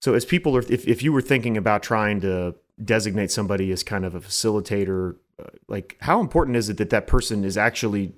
so 0.02 0.13
as 0.13 0.26
people 0.26 0.56
are 0.56 0.63
if 0.69 0.88
if 0.88 1.04
you 1.04 1.12
were 1.12 1.21
thinking 1.21 1.58
about 1.58 1.84
trying 1.84 2.21
to 2.21 2.56
designate 2.84 3.32
somebody 3.32 3.72
as 3.72 3.84
kind 3.84 4.06
of 4.06 4.16
a 4.16 4.20
facilitator 4.20 5.16
uh, 5.42 5.48
like 5.68 5.98
how 6.02 6.20
important 6.20 6.56
is 6.58 6.70
it 6.70 6.78
that 6.78 6.90
that 6.90 7.08
person 7.08 7.44
is 7.44 7.58
actually 7.58 8.13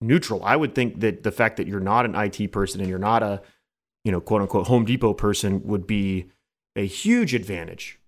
neutral 0.00 0.44
i 0.44 0.54
would 0.54 0.74
think 0.74 1.00
that 1.00 1.22
the 1.22 1.32
fact 1.32 1.56
that 1.56 1.66
you're 1.66 1.80
not 1.80 2.04
an 2.04 2.14
it 2.14 2.50
person 2.52 2.80
and 2.80 2.88
you're 2.88 2.98
not 2.98 3.22
a 3.22 3.42
you 4.04 4.12
know 4.12 4.20
quote 4.20 4.42
unquote 4.42 4.66
home 4.68 4.84
depot 4.84 5.12
person 5.12 5.62
would 5.64 5.86
be 5.86 6.30
a 6.76 6.86
huge 6.86 7.34
advantage 7.34 7.98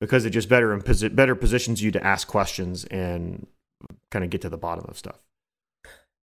because 0.00 0.24
it 0.24 0.30
just 0.30 0.48
better 0.48 0.72
and 0.72 0.84
better 1.14 1.34
positions 1.34 1.82
you 1.82 1.90
to 1.90 2.04
ask 2.04 2.26
questions 2.26 2.84
and 2.86 3.46
kind 4.10 4.24
of 4.24 4.30
get 4.30 4.40
to 4.40 4.48
the 4.48 4.56
bottom 4.56 4.84
of 4.88 4.96
stuff 4.96 5.28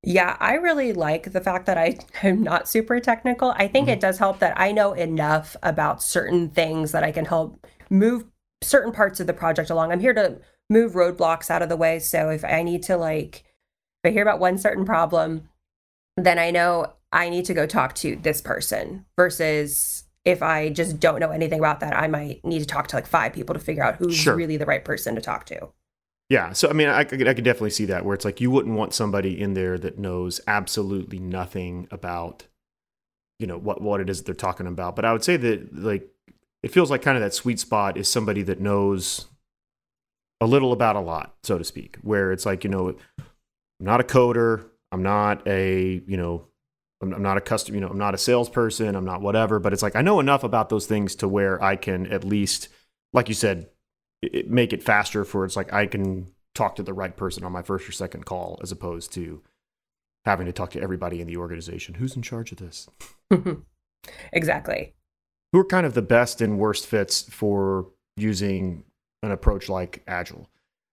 yeah, 0.07 0.37
I 0.39 0.53
really 0.53 0.93
like 0.93 1.31
the 1.31 1.41
fact 1.41 1.65
that 1.65 1.79
I 1.79 1.97
am 2.21 2.43
not 2.43 2.69
super 2.69 2.99
technical. 2.99 3.55
I 3.57 3.67
think 3.67 3.87
mm-hmm. 3.87 3.93
it 3.93 3.99
does 3.99 4.19
help 4.19 4.37
that 4.39 4.53
I 4.55 4.71
know 4.71 4.93
enough 4.93 5.55
about 5.63 6.03
certain 6.03 6.49
things 6.49 6.91
that 6.91 7.03
I 7.03 7.11
can 7.11 7.25
help 7.25 7.65
move 7.89 8.25
certain 8.65 8.91
parts 8.91 9.19
of 9.19 9.27
the 9.27 9.33
project 9.33 9.69
along. 9.69 9.91
I'm 9.91 9.99
here 9.99 10.13
to 10.13 10.39
move 10.69 10.93
roadblocks 10.93 11.49
out 11.49 11.61
of 11.61 11.69
the 11.69 11.77
way. 11.77 11.99
So 11.99 12.29
if 12.29 12.43
I 12.43 12.63
need 12.63 12.83
to 12.83 12.97
like, 12.97 13.43
if 14.03 14.09
I 14.09 14.11
hear 14.11 14.23
about 14.23 14.39
one 14.39 14.57
certain 14.57 14.85
problem, 14.85 15.49
then 16.17 16.39
I 16.39 16.51
know 16.51 16.93
I 17.11 17.29
need 17.29 17.45
to 17.45 17.53
go 17.53 17.65
talk 17.65 17.95
to 17.95 18.15
this 18.15 18.41
person 18.41 19.05
versus 19.17 20.03
if 20.23 20.41
I 20.41 20.69
just 20.69 20.99
don't 20.99 21.19
know 21.19 21.29
anything 21.29 21.59
about 21.59 21.79
that, 21.81 21.95
I 21.95 22.07
might 22.07 22.43
need 22.43 22.59
to 22.59 22.65
talk 22.65 22.87
to 22.87 22.95
like 22.95 23.05
five 23.05 23.33
people 23.33 23.53
to 23.53 23.59
figure 23.59 23.83
out 23.83 23.95
who's 23.95 24.15
sure. 24.15 24.35
really 24.35 24.57
the 24.57 24.65
right 24.65 24.83
person 24.83 25.15
to 25.15 25.21
talk 25.21 25.45
to. 25.45 25.69
Yeah. 26.29 26.53
So, 26.53 26.67
I 26.67 26.73
mean, 26.73 26.87
I, 26.87 27.01
I 27.01 27.03
could 27.03 27.43
definitely 27.43 27.69
see 27.69 27.85
that 27.85 28.03
where 28.03 28.15
it's 28.15 28.25
like 28.25 28.41
you 28.41 28.49
wouldn't 28.49 28.75
want 28.75 28.95
somebody 28.95 29.39
in 29.39 29.53
there 29.53 29.77
that 29.77 29.99
knows 29.99 30.41
absolutely 30.47 31.19
nothing 31.19 31.87
about, 31.91 32.47
you 33.37 33.45
know, 33.45 33.59
what, 33.59 33.81
what 33.81 34.01
it 34.01 34.09
is 34.09 34.23
they're 34.23 34.33
talking 34.33 34.65
about. 34.65 34.95
But 34.95 35.05
I 35.05 35.13
would 35.13 35.23
say 35.23 35.37
that 35.37 35.75
like 35.75 36.09
it 36.65 36.71
feels 36.71 36.89
like 36.89 37.03
kind 37.03 37.15
of 37.15 37.21
that 37.21 37.31
sweet 37.31 37.59
spot 37.59 37.95
is 37.95 38.11
somebody 38.11 38.41
that 38.41 38.59
knows 38.59 39.27
a 40.41 40.47
little 40.47 40.73
about 40.73 40.95
a 40.95 40.99
lot, 40.99 41.35
so 41.43 41.59
to 41.59 41.63
speak, 41.63 41.97
where 42.01 42.31
it's 42.31 42.43
like, 42.43 42.63
you 42.63 42.71
know, 42.71 42.89
I'm 43.19 43.25
not 43.85 44.01
a 44.01 44.03
coder, 44.03 44.65
I'm 44.91 45.03
not 45.03 45.47
a, 45.47 46.01
you 46.07 46.17
know, 46.17 46.47
I'm, 47.03 47.13
I'm 47.13 47.21
not 47.21 47.37
a 47.37 47.41
customer, 47.41 47.75
you 47.75 47.81
know, 47.81 47.89
I'm 47.89 47.99
not 47.99 48.15
a 48.15 48.17
salesperson, 48.17 48.95
I'm 48.95 49.05
not 49.05 49.21
whatever, 49.21 49.59
but 49.59 49.73
it's 49.73 49.83
like 49.83 49.95
I 49.95 50.01
know 50.01 50.19
enough 50.19 50.43
about 50.43 50.69
those 50.69 50.87
things 50.87 51.13
to 51.17 51.27
where 51.27 51.61
I 51.61 51.75
can 51.75 52.07
at 52.07 52.23
least, 52.23 52.69
like 53.13 53.29
you 53.29 53.35
said, 53.35 53.69
it, 54.23 54.49
make 54.49 54.73
it 54.73 54.81
faster 54.81 55.23
for 55.23 55.45
it's 55.45 55.55
like 55.55 55.71
I 55.71 55.85
can 55.85 56.31
talk 56.55 56.77
to 56.77 56.83
the 56.83 56.95
right 56.95 57.15
person 57.15 57.43
on 57.43 57.51
my 57.51 57.61
first 57.61 57.87
or 57.87 57.91
second 57.91 58.25
call 58.25 58.59
as 58.63 58.71
opposed 58.71 59.13
to 59.13 59.43
having 60.25 60.47
to 60.47 60.51
talk 60.51 60.71
to 60.71 60.81
everybody 60.81 61.21
in 61.21 61.27
the 61.27 61.37
organization. 61.37 61.93
Who's 61.93 62.15
in 62.15 62.23
charge 62.23 62.51
of 62.51 62.57
this? 62.57 62.89
exactly 64.33 64.95
who 65.55 65.61
are 65.61 65.65
kind 65.65 65.85
of 65.85 65.93
the 65.93 66.01
best 66.01 66.41
and 66.41 66.59
worst 66.59 66.85
fits 66.85 67.21
for 67.21 67.85
using 68.17 68.83
an 69.23 69.31
approach 69.31 69.69
like 69.69 70.03
agile 70.05 70.49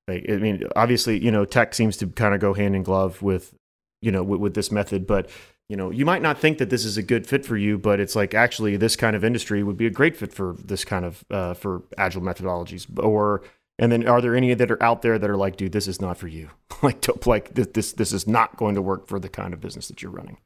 i 0.09 0.20
mean 0.29 0.62
obviously 0.77 1.18
you 1.18 1.33
know 1.33 1.44
tech 1.44 1.75
seems 1.75 1.96
to 1.96 2.07
kind 2.07 2.33
of 2.33 2.40
go 2.40 2.55
hand 2.55 2.77
in 2.77 2.85
glove 2.85 3.22
with 3.22 3.55
you 4.03 4.12
know 4.12 4.22
with, 4.22 4.38
with, 4.38 4.55
this 4.55 4.70
method 4.70 5.05
but 5.05 5.29
you 5.68 5.77
know 5.77 5.90
you 5.90 6.07
might 6.07 6.22
not 6.22 6.38
think 6.38 6.59
that 6.59 6.70
this 6.70 6.85
is 6.85 6.96
a 6.96 7.03
good 7.03 7.27
fit 7.27 7.44
for 7.44 7.57
you 7.57 7.77
but 7.77 7.98
it's 7.98 8.14
like 8.14 8.35
actually 8.35 8.77
this 8.77 8.94
kind 8.94 9.16
of 9.16 9.25
industry 9.25 9.64
would 9.64 9.77
be 9.77 9.87
a 9.87 9.90
great 9.90 10.16
fit 10.16 10.33
for 10.33 10.55
this 10.64 10.85
kind 10.85 11.05
of 11.05 11.25
uh, 11.33 11.55
for 11.55 11.83
agile 11.98 12.22
methodologies 12.22 12.87
or 13.03 13.42
And 13.79 13.90
then 13.90 14.07
are 14.07 14.20
there 14.20 14.37
any 14.37 14.55
that 14.55 14.70
are 14.70 14.83
out 14.83 15.03
there 15.03 15.18
that 15.18 15.31
are 15.31 15.37
like, 15.37 15.57
dude, 15.57 15.72
this 15.72 15.88
is 15.88 16.01
not 16.01 16.16
for 16.16 16.29
you? 16.29 16.51
like, 16.83 17.27
like 17.27 17.55
this, 17.55 17.92
this 17.92 18.12
is 18.12 18.29
not 18.29 18.57
going 18.57 18.77
to 18.77 18.83
work 18.83 19.09
for 19.09 19.18
the 19.18 19.31
kind 19.31 19.53
of 19.53 19.61
business 19.61 19.88
that 19.88 20.03
you're 20.03 20.12
running. 20.12 20.37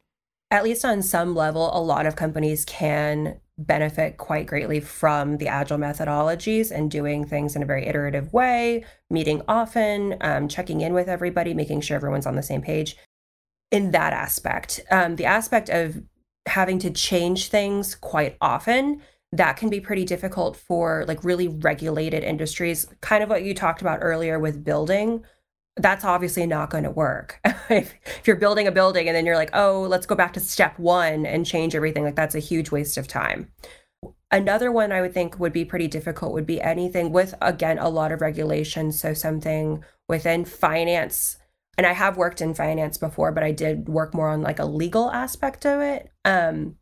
At 0.50 0.64
least 0.64 0.85
on 0.85 1.02
some 1.02 1.35
level, 1.35 1.76
a 1.76 1.80
lot 1.80 2.06
of 2.06 2.16
companies 2.16 2.64
can 2.64 3.40
benefit 3.59 4.16
quite 4.18 4.46
greatly 4.46 4.80
from 4.80 5.38
the 5.38 5.48
agile 5.48 5.78
methodologies 5.78 6.70
and 6.70 6.90
doing 6.90 7.24
things 7.24 7.56
in 7.56 7.62
a 7.62 7.66
very 7.66 7.87
iterative 7.87 8.32
way, 8.32 8.85
meeting 9.11 9.42
often, 9.48 10.16
um, 10.20 10.46
checking 10.46 10.82
in 10.82 10.92
with 10.92 11.09
everybody, 11.09 11.54
making 11.54 11.80
sure 11.80 11.96
everyone's 11.96 12.26
on 12.26 12.37
the 12.37 12.42
same 12.42 12.62
page. 12.62 12.96
In 13.72 13.90
that 13.90 14.12
aspect, 14.12 14.80
um, 14.90 15.16
the 15.16 15.24
aspect 15.24 15.68
of 15.68 16.02
having 16.46 16.78
to 16.78 16.90
change 16.90 17.48
things 17.48 17.94
quite 17.94 18.37
often 18.40 19.02
that 19.32 19.56
can 19.56 19.68
be 19.68 19.80
pretty 19.80 20.04
difficult 20.04 20.56
for 20.56 21.04
like 21.09 21.24
really 21.24 21.48
regulated 21.48 22.22
industries 22.22 22.87
kind 23.00 23.22
of 23.22 23.28
what 23.28 23.42
you 23.42 23.52
talked 23.54 23.80
about 23.80 23.98
earlier 24.00 24.38
with 24.38 24.64
building 24.64 25.24
that's 25.76 26.04
obviously 26.04 26.46
not 26.46 26.70
going 26.70 26.84
to 26.84 26.90
work. 26.90 27.40
If, 27.68 27.94
if 28.06 28.28
you're 28.28 28.36
building 28.36 28.68
a 28.68 28.70
building 28.70 29.08
and 29.08 29.16
then 29.16 29.26
you're 29.26 29.34
like 29.34 29.50
oh 29.52 29.86
let's 29.90 30.06
go 30.06 30.14
back 30.14 30.34
to 30.34 30.40
step 30.40 30.78
one 30.78 31.26
and 31.26 31.44
change 31.44 31.74
everything 31.74 32.04
like 32.04 32.14
that's 32.14 32.36
a 32.36 32.40
huge 32.40 32.70
waste 32.70 32.96
of 32.96 33.08
time. 33.08 33.50
Another 34.30 34.70
one 34.70 34.92
i 34.92 35.00
would 35.00 35.12
think 35.12 35.40
would 35.40 35.52
be 35.52 35.64
pretty 35.64 35.88
difficult 35.88 36.32
would 36.32 36.46
be 36.46 36.60
anything 36.60 37.10
with 37.10 37.34
again 37.42 37.78
a 37.78 37.88
lot 37.88 38.12
of 38.12 38.20
regulations. 38.20 39.00
So 39.00 39.14
something 39.14 39.82
within 40.08 40.44
finance 40.44 41.38
and 41.76 41.84
i 41.88 41.92
have 41.92 42.16
worked 42.16 42.40
in 42.40 42.54
finance 42.54 42.98
before 42.98 43.32
but 43.32 43.42
i 43.42 43.50
did 43.50 43.88
work 43.88 44.14
more 44.14 44.28
on 44.28 44.42
like 44.42 44.60
a 44.60 44.64
legal 44.64 45.10
aspect 45.10 45.66
of 45.66 45.80
it. 45.80 46.12
Um 46.24 46.76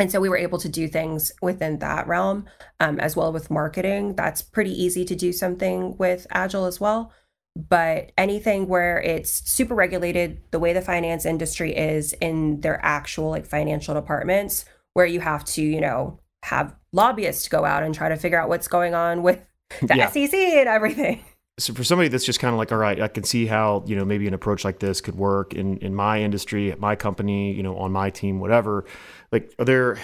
and 0.00 0.10
so 0.10 0.20
we 0.20 0.28
were 0.28 0.36
able 0.36 0.58
to 0.58 0.68
do 0.68 0.88
things 0.88 1.30
within 1.40 1.78
that 1.78 2.08
realm 2.08 2.46
um, 2.80 2.98
as 2.98 3.14
well 3.14 3.32
with 3.32 3.48
marketing. 3.48 4.16
That's 4.16 4.42
pretty 4.42 4.72
easy 4.72 5.04
to 5.04 5.14
do 5.14 5.32
something 5.32 5.96
with 5.98 6.26
agile 6.32 6.64
as 6.64 6.80
well 6.80 7.12
but 7.56 8.10
anything 8.18 8.66
where 8.66 9.00
it's 9.00 9.48
super 9.50 9.74
regulated 9.74 10.40
the 10.50 10.58
way 10.58 10.72
the 10.72 10.82
finance 10.82 11.24
industry 11.24 11.74
is 11.74 12.12
in 12.14 12.60
their 12.60 12.84
actual 12.84 13.30
like 13.30 13.46
financial 13.46 13.94
departments 13.94 14.64
where 14.94 15.06
you 15.06 15.20
have 15.20 15.44
to 15.44 15.62
you 15.62 15.80
know 15.80 16.18
have 16.42 16.74
lobbyists 16.92 17.48
go 17.48 17.64
out 17.64 17.82
and 17.82 17.94
try 17.94 18.08
to 18.08 18.16
figure 18.16 18.40
out 18.40 18.48
what's 18.48 18.68
going 18.68 18.94
on 18.94 19.22
with 19.22 19.40
the 19.82 19.96
yeah. 19.96 20.10
sec 20.10 20.34
and 20.34 20.68
everything 20.68 21.24
so 21.58 21.72
for 21.72 21.84
somebody 21.84 22.08
that's 22.08 22.24
just 22.24 22.40
kind 22.40 22.52
of 22.52 22.58
like 22.58 22.72
all 22.72 22.78
right 22.78 23.00
i 23.00 23.08
can 23.08 23.22
see 23.22 23.46
how 23.46 23.84
you 23.86 23.94
know 23.94 24.04
maybe 24.04 24.26
an 24.26 24.34
approach 24.34 24.64
like 24.64 24.80
this 24.80 25.00
could 25.00 25.14
work 25.14 25.54
in 25.54 25.78
in 25.78 25.94
my 25.94 26.20
industry 26.20 26.72
at 26.72 26.80
my 26.80 26.96
company 26.96 27.52
you 27.52 27.62
know 27.62 27.76
on 27.76 27.92
my 27.92 28.10
team 28.10 28.40
whatever 28.40 28.84
like 29.30 29.54
are 29.60 29.64
there 29.64 29.98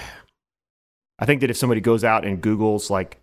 i 1.19 1.27
think 1.27 1.41
that 1.41 1.51
if 1.51 1.57
somebody 1.57 1.81
goes 1.81 2.05
out 2.05 2.25
and 2.25 2.41
googles 2.41 2.91
like 2.91 3.20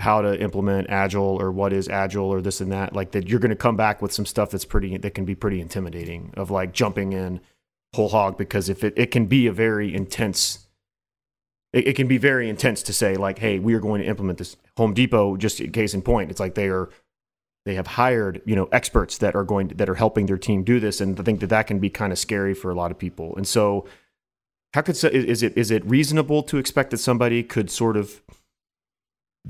how 0.00 0.20
to 0.20 0.40
implement 0.40 0.90
agile 0.90 1.40
or 1.40 1.52
what 1.52 1.72
is 1.72 1.88
agile 1.88 2.26
or 2.26 2.40
this 2.40 2.60
and 2.60 2.72
that 2.72 2.94
like 2.94 3.12
that 3.12 3.28
you're 3.28 3.38
going 3.38 3.50
to 3.50 3.56
come 3.56 3.76
back 3.76 4.02
with 4.02 4.12
some 4.12 4.26
stuff 4.26 4.50
that's 4.50 4.64
pretty 4.64 4.96
that 4.96 5.14
can 5.14 5.24
be 5.24 5.34
pretty 5.34 5.60
intimidating 5.60 6.32
of 6.36 6.50
like 6.50 6.72
jumping 6.72 7.12
in 7.12 7.40
whole 7.94 8.08
hog 8.08 8.36
because 8.36 8.68
if 8.68 8.82
it, 8.82 8.92
it 8.96 9.10
can 9.12 9.26
be 9.26 9.46
a 9.46 9.52
very 9.52 9.94
intense 9.94 10.66
it, 11.72 11.88
it 11.88 11.96
can 11.96 12.08
be 12.08 12.18
very 12.18 12.48
intense 12.48 12.82
to 12.82 12.92
say 12.92 13.14
like 13.14 13.38
hey 13.38 13.58
we 13.60 13.72
are 13.74 13.80
going 13.80 14.00
to 14.00 14.06
implement 14.06 14.38
this 14.38 14.56
home 14.76 14.94
depot 14.94 15.36
just 15.36 15.60
in 15.60 15.72
case 15.72 15.94
in 15.94 16.02
point. 16.02 16.30
It's 16.30 16.40
like 16.40 16.54
they 16.54 16.68
are 16.68 16.90
they 17.64 17.74
have 17.74 17.86
hired 17.86 18.42
you 18.44 18.56
know 18.56 18.68
experts 18.72 19.18
that 19.18 19.34
are 19.34 19.44
going 19.44 19.68
to, 19.68 19.74
that 19.76 19.88
are 19.88 19.94
helping 19.94 20.26
their 20.26 20.36
team 20.36 20.64
do 20.64 20.80
this 20.80 21.00
and 21.00 21.18
i 21.18 21.22
think 21.22 21.40
that 21.40 21.48
that 21.48 21.66
can 21.66 21.78
be 21.78 21.88
kind 21.88 22.12
of 22.12 22.18
scary 22.18 22.54
for 22.54 22.70
a 22.70 22.74
lot 22.74 22.90
of 22.90 22.98
people. 22.98 23.34
And 23.36 23.46
so 23.46 23.86
how 24.74 24.82
could 24.82 24.96
is 25.04 25.42
it 25.42 25.56
is 25.56 25.70
it 25.70 25.86
reasonable 25.86 26.42
to 26.44 26.58
expect 26.58 26.90
that 26.90 26.98
somebody 26.98 27.42
could 27.42 27.70
sort 27.70 27.96
of 27.96 28.22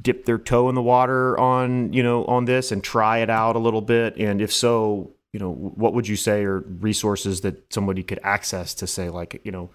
dip 0.01 0.25
their 0.25 0.39
toe 0.39 0.69
in 0.69 0.75
the 0.75 0.83
water 0.83 1.39
on 1.39 1.93
you 1.93 2.03
know 2.03 2.25
on 2.25 2.45
this 2.45 2.73
and 2.73 2.83
try 2.83 3.19
it 3.19 3.31
out 3.31 3.57
a 3.57 3.61
little 3.61 3.83
bit? 3.83 4.17
And 4.17 4.41
if 4.41 4.53
so 4.53 5.15
you 5.35 5.41
know 5.41 5.53
what 5.53 5.95
would 5.95 6.07
you 6.07 6.17
say 6.17 6.45
are 6.45 6.61
resources 6.61 7.41
that 7.41 7.73
somebody 7.73 8.03
could 8.03 8.21
access 8.23 8.73
to 8.75 8.87
say 8.87 9.11
like 9.11 9.41
you 9.45 9.51
know 9.51 9.71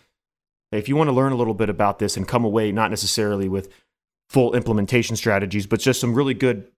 if 0.72 0.88
you 0.88 0.96
want 0.96 1.10
to 1.10 1.14
learn 1.14 1.34
a 1.34 1.36
little 1.36 1.54
bit 1.54 1.70
about 1.70 2.00
this 2.00 2.16
and 2.16 2.28
come 2.28 2.46
away 2.46 2.72
not 2.72 2.90
necessarily 2.90 3.50
with 3.50 3.70
full 4.30 4.56
implementation 4.56 5.18
strategies 5.18 5.68
but 5.68 5.82
just 5.82 6.00
some 6.00 6.16
really 6.16 6.34
good 6.34 6.72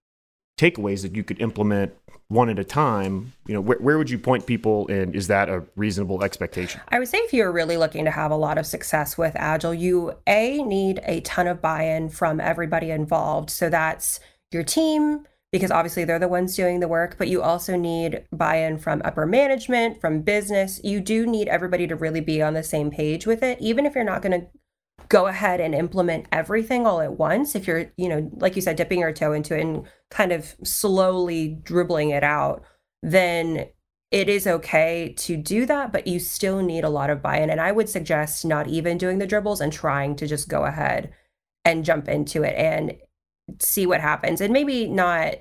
takeaways 0.57 1.01
that 1.01 1.15
you 1.15 1.23
could 1.23 1.41
implement 1.41 1.93
one 2.31 2.49
at 2.49 2.57
a 2.57 2.63
time 2.63 3.33
you 3.45 3.53
know 3.53 3.59
where, 3.59 3.77
where 3.79 3.97
would 3.97 4.09
you 4.09 4.17
point 4.17 4.45
people 4.45 4.87
and 4.87 5.13
is 5.13 5.27
that 5.27 5.49
a 5.49 5.63
reasonable 5.75 6.23
expectation? 6.23 6.79
I 6.87 6.99
would 6.99 7.09
say 7.09 7.17
if 7.19 7.33
you're 7.33 7.51
really 7.51 7.75
looking 7.75 8.05
to 8.05 8.11
have 8.11 8.31
a 8.31 8.35
lot 8.35 8.57
of 8.57 8.65
success 8.65 9.17
with 9.17 9.33
agile 9.35 9.73
you 9.73 10.13
a 10.27 10.63
need 10.63 11.01
a 11.05 11.19
ton 11.21 11.47
of 11.47 11.61
buy-in 11.61 12.09
from 12.09 12.39
everybody 12.39 12.89
involved. 12.89 13.49
So 13.49 13.69
that's 13.69 14.21
your 14.51 14.63
team 14.63 15.25
because 15.51 15.71
obviously 15.71 16.05
they're 16.05 16.19
the 16.19 16.29
ones 16.29 16.55
doing 16.55 16.79
the 16.79 16.87
work 16.87 17.17
but 17.17 17.27
you 17.27 17.41
also 17.41 17.75
need 17.75 18.23
buy-in 18.31 18.77
from 18.77 19.01
upper 19.03 19.25
management 19.25 19.99
from 19.99 20.21
business. 20.21 20.79
You 20.85 21.01
do 21.01 21.27
need 21.27 21.49
everybody 21.49 21.85
to 21.87 21.97
really 21.97 22.21
be 22.21 22.41
on 22.41 22.53
the 22.53 22.63
same 22.63 22.91
page 22.91 23.25
with 23.25 23.43
it 23.43 23.59
even 23.59 23.85
if 23.85 23.93
you're 23.93 24.05
not 24.05 24.21
going 24.21 24.39
to 24.39 24.47
go 25.09 25.27
ahead 25.27 25.59
and 25.59 25.75
implement 25.75 26.25
everything 26.31 26.85
all 26.85 27.01
at 27.01 27.17
once 27.17 27.55
if 27.55 27.67
you're 27.67 27.91
you 27.97 28.09
know 28.09 28.29
like 28.37 28.55
you 28.55 28.61
said 28.61 28.75
dipping 28.75 28.99
your 28.99 29.11
toe 29.11 29.33
into 29.33 29.57
it 29.57 29.61
and 29.61 29.85
kind 30.09 30.31
of 30.31 30.55
slowly 30.63 31.59
dribbling 31.63 32.09
it 32.09 32.23
out 32.23 32.63
then 33.03 33.67
it 34.11 34.27
is 34.27 34.45
okay 34.45 35.13
to 35.17 35.37
do 35.37 35.65
that 35.65 35.91
but 35.91 36.07
you 36.07 36.19
still 36.19 36.61
need 36.61 36.83
a 36.83 36.89
lot 36.89 37.09
of 37.09 37.21
buy-in. 37.21 37.49
And 37.49 37.61
i 37.61 37.71
would 37.71 37.89
suggest 37.89 38.45
not 38.45 38.67
even 38.67 38.97
doing 38.97 39.19
the 39.19 39.27
dribbles 39.27 39.61
and 39.61 39.71
trying 39.71 40.15
to 40.17 40.27
just 40.27 40.49
go 40.49 40.65
ahead 40.65 41.13
and 41.65 41.85
jump 41.85 42.07
into 42.07 42.43
it 42.43 42.55
and 42.55 42.95
see 43.59 43.85
what 43.85 44.01
happens. 44.01 44.41
And 44.41 44.53
maybe 44.53 44.87
not 44.87 45.35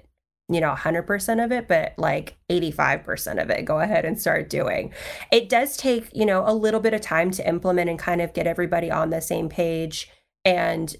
you 0.51 0.61
know 0.61 0.75
100% 0.75 1.45
of 1.45 1.53
it 1.53 1.69
but 1.69 1.95
like 1.97 2.37
85% 2.51 3.43
of 3.43 3.51
it 3.51 3.65
go 3.65 3.81
ahead 3.81 4.05
and 4.05 4.21
start 4.21 4.51
doing. 4.51 4.93
It 5.31 5.49
does 5.49 5.77
take 5.77 6.11
you 6.15 6.27
know 6.27 6.45
a 6.47 6.55
little 6.55 6.81
bit 6.81 6.95
of 6.95 7.01
time 7.01 7.31
to 7.33 7.49
implement 7.49 7.89
and 7.89 7.99
kind 7.99 8.21
of 8.21 8.35
get 8.35 8.47
everybody 8.47 8.91
on 8.91 9.11
the 9.11 9.21
same 9.21 9.49
page 9.49 10.11
and 10.45 10.95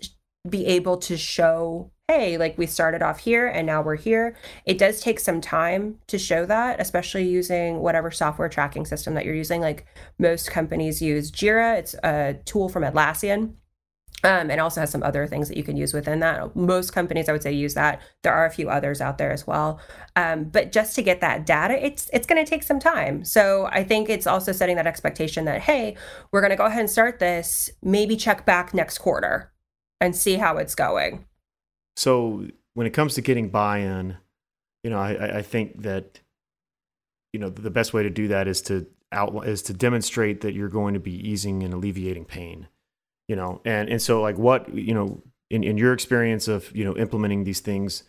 be 0.49 0.65
able 0.67 0.97
to 0.97 1.17
show 1.19 1.91
hey 2.09 2.39
like 2.39 2.59
we 2.59 2.67
started 2.67 3.03
off 3.03 3.21
here 3.21 3.47
and 3.47 3.67
now 3.67 3.81
we're 3.83 3.97
here. 3.97 4.37
It 4.67 4.79
does 4.79 5.01
take 5.01 5.21
some 5.21 5.41
time 5.41 5.99
to 6.09 6.19
show 6.19 6.45
that 6.47 6.81
especially 6.81 7.29
using 7.29 7.79
whatever 7.79 8.11
software 8.11 8.49
tracking 8.49 8.85
system 8.85 9.15
that 9.15 9.25
you're 9.25 9.35
using. 9.35 9.61
Like 9.61 9.87
most 10.19 10.51
companies 10.51 11.01
use 11.01 11.31
jira. 11.31 11.79
It's 11.79 11.95
a 12.03 12.41
tool 12.45 12.69
from 12.69 12.83
atlassian 12.83 13.55
um, 14.23 14.51
and 14.51 14.61
also 14.61 14.81
has 14.81 14.91
some 14.91 15.03
other 15.03 15.27
things 15.27 15.49
that 15.49 15.57
you 15.57 15.63
can 15.63 15.77
use 15.77 15.95
within 15.95 16.21
that. 16.21 16.55
Most 16.55 16.93
companies, 16.93 17.29
I 17.29 17.33
would 17.33 17.43
say, 17.43 17.53
use 17.53 17.75
that. 17.75 18.01
There 18.23 18.33
are 18.33 18.47
a 18.47 18.51
few 18.51 18.69
others 18.69 19.01
out 19.01 19.19
there 19.19 19.33
as 19.33 19.47
well. 19.47 19.81
Um, 20.17 20.45
but 20.45 20.73
just 20.73 20.95
to 20.97 21.03
get 21.03 21.21
that 21.21 21.47
data, 21.47 21.85
it's 21.85 22.11
it's 22.13 22.27
going 22.27 22.45
to 22.45 22.49
take 22.49 22.63
some 22.63 22.79
time. 22.79 23.25
So 23.25 23.69
I 23.73 23.85
think 23.85 24.09
it's 24.09 24.27
also 24.27 24.53
setting 24.53 24.77
that 24.77 24.87
expectation 24.87 25.45
that 25.47 25.63
hey, 25.63 25.97
we're 26.33 26.41
going 26.41 26.51
to 26.51 26.57
go 26.57 26.67
ahead 26.67 26.81
and 26.81 26.91
start 26.91 27.19
this. 27.19 27.71
Maybe 27.83 28.17
check 28.17 28.45
back 28.45 28.75
next 28.75 28.99
quarter 28.99 29.53
and 30.01 30.15
see 30.15 30.37
how 30.37 30.57
it's 30.59 30.75
going. 30.75 31.27
So 31.97 32.47
when 32.75 32.87
it 32.87 32.91
comes 32.91 33.15
to 33.15 33.21
getting 33.21 33.49
buy-in, 33.49 34.17
you 34.83 34.91
know, 34.91 34.99
I, 34.99 35.39
I 35.39 35.43
think 35.43 35.83
that 35.83 36.21
you 37.33 37.41
know 37.41 37.49
the 37.49 37.71
best 37.71 37.95
way 37.95 38.03
to 38.03 38.11
do 38.11 38.29
that 38.29 38.49
is 38.49 38.61
to 38.63 38.87
out 39.13 39.47
is 39.47 39.63
to 39.63 39.73
demonstrate 39.73 40.43
that 40.43 40.55
you're 40.55 40.69
going 40.69 40.95
to 40.95 41.01
be 41.01 41.29
easing 41.29 41.63
and 41.63 41.75
alleviating 41.75 42.25
pain 42.25 42.69
you 43.31 43.37
know 43.37 43.61
and 43.65 43.89
and 43.89 44.03
so 44.03 44.21
like 44.21 44.37
what 44.37 44.75
you 44.75 44.93
know 44.93 45.23
in, 45.51 45.63
in 45.63 45.79
your 45.79 45.93
experience 45.93 46.49
of 46.49 46.75
you 46.77 46.85
know 46.85 46.97
implementing 46.97 47.45
these 47.45 47.61
things 47.61 48.03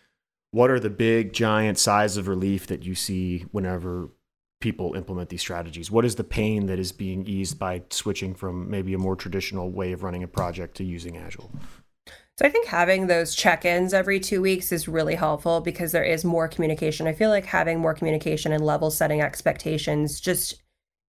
what 0.50 0.72
are 0.72 0.80
the 0.80 0.90
big 0.90 1.32
giant 1.32 1.78
sighs 1.78 2.18
of 2.18 2.28
relief 2.28 2.66
that 2.66 2.84
you 2.84 2.96
see 2.96 3.46
whenever 3.52 4.10
people 4.62 4.96
implement 4.96 5.30
these 5.30 5.40
strategies 5.40 5.92
what 5.92 6.04
is 6.04 6.16
the 6.16 6.24
pain 6.24 6.66
that 6.66 6.80
is 6.80 6.92
being 6.92 7.24
eased 7.28 7.60
by 7.60 7.84
switching 7.92 8.34
from 8.34 8.68
maybe 8.68 8.96
a 8.96 8.98
more 8.98 9.16
traditional 9.16 9.70
way 9.70 9.92
of 9.92 10.02
running 10.02 10.24
a 10.24 10.28
project 10.28 10.76
to 10.76 10.84
using 10.84 11.16
agile 11.18 11.52
so 12.40 12.48
I 12.48 12.50
think 12.50 12.66
having 12.66 13.06
those 13.06 13.36
check-ins 13.36 13.94
every 13.94 14.20
2 14.20 14.42
weeks 14.42 14.72
is 14.72 14.88
really 14.88 15.14
helpful 15.14 15.62
because 15.62 15.92
there 15.92 16.04
is 16.04 16.26
more 16.26 16.48
communication. 16.48 17.06
I 17.06 17.14
feel 17.14 17.30
like 17.30 17.46
having 17.46 17.78
more 17.80 17.94
communication 17.94 18.52
and 18.52 18.66
level 18.66 18.90
setting 18.90 19.22
expectations 19.22 20.20
just 20.20 20.61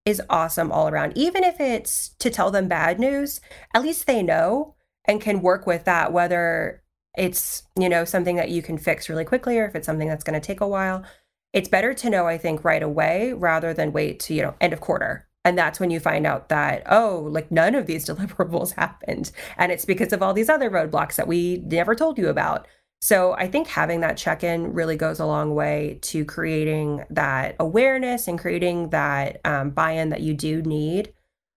is 0.05 0.23
awesome 0.29 0.73
all 0.73 0.89
around. 0.89 1.17
Even 1.17 1.45
if 1.45 1.61
it's 1.61 2.11
to 2.19 2.31
tell 2.31 2.51
them 2.51 2.69
bad 2.69 2.99
news, 2.99 3.41
at 3.75 3.83
least 3.83 4.07
they 4.07 4.23
know 4.23 4.75
and 5.05 5.21
can 5.21 5.43
work 5.43 5.67
with 5.67 5.85
that, 5.85 6.13
whether 6.13 6.83
it's, 7.17 7.65
you 7.79 7.89
know, 7.89 8.05
something 8.05 8.37
that 8.37 8.51
you 8.51 8.63
can 8.63 8.79
fix 8.79 9.09
really 9.09 9.25
quickly 9.25 9.59
or 9.59 9.67
if 9.67 9.75
it's 9.75 9.87
something 9.87 10.09
that's 10.09 10.25
going 10.25 10.41
to 10.41 10.47
take 10.47 10.61
a 10.61 10.69
while. 10.69 11.05
It's 11.53 11.69
better 11.69 11.93
to 11.95 12.11
know, 12.11 12.27
I 12.27 12.39
think, 12.39 12.65
right 12.65 12.83
away 12.83 13.33
rather 13.33 13.75
than 13.75 13.93
wait 13.93 14.21
to, 14.21 14.35
you 14.35 14.43
know, 14.43 14.55
end 14.61 14.73
of 14.73 14.81
quarter. 14.81 15.29
And 15.45 15.59
that's 15.59 15.81
when 15.81 15.91
you 15.91 16.01
find 16.01 16.27
out 16.27 16.49
that, 16.49 16.85
oh, 16.87 17.29
like 17.31 17.51
none 17.51 17.75
of 17.75 17.87
these 17.87 18.07
deliverables 18.09 18.75
happened. 18.75 19.31
And 19.57 19.71
it's 19.71 19.85
because 19.85 20.13
of 20.13 20.23
all 20.23 20.33
these 20.33 20.49
other 20.49 20.71
roadblocks 20.71 21.17
that 21.17 21.29
we 21.29 21.63
never 21.67 21.95
told 21.95 22.19
you 22.19 22.29
about. 22.29 22.67
So 23.03 23.33
I 23.33 23.49
think 23.49 23.67
having 23.67 24.01
that 24.01 24.17
check 24.17 24.45
in 24.45 24.73
really 24.73 24.97
goes 24.97 25.19
a 25.19 25.27
long 25.27 25.57
way 25.57 25.99
to 26.03 26.25
creating 26.25 27.05
that 27.11 27.57
awareness 27.59 28.29
and 28.29 28.39
creating 28.39 28.91
that 28.91 29.41
um, 29.45 29.71
buy 29.71 29.91
in 29.93 30.11
that 30.11 30.21
you 30.21 30.35
do 30.35 30.63
need 30.63 31.13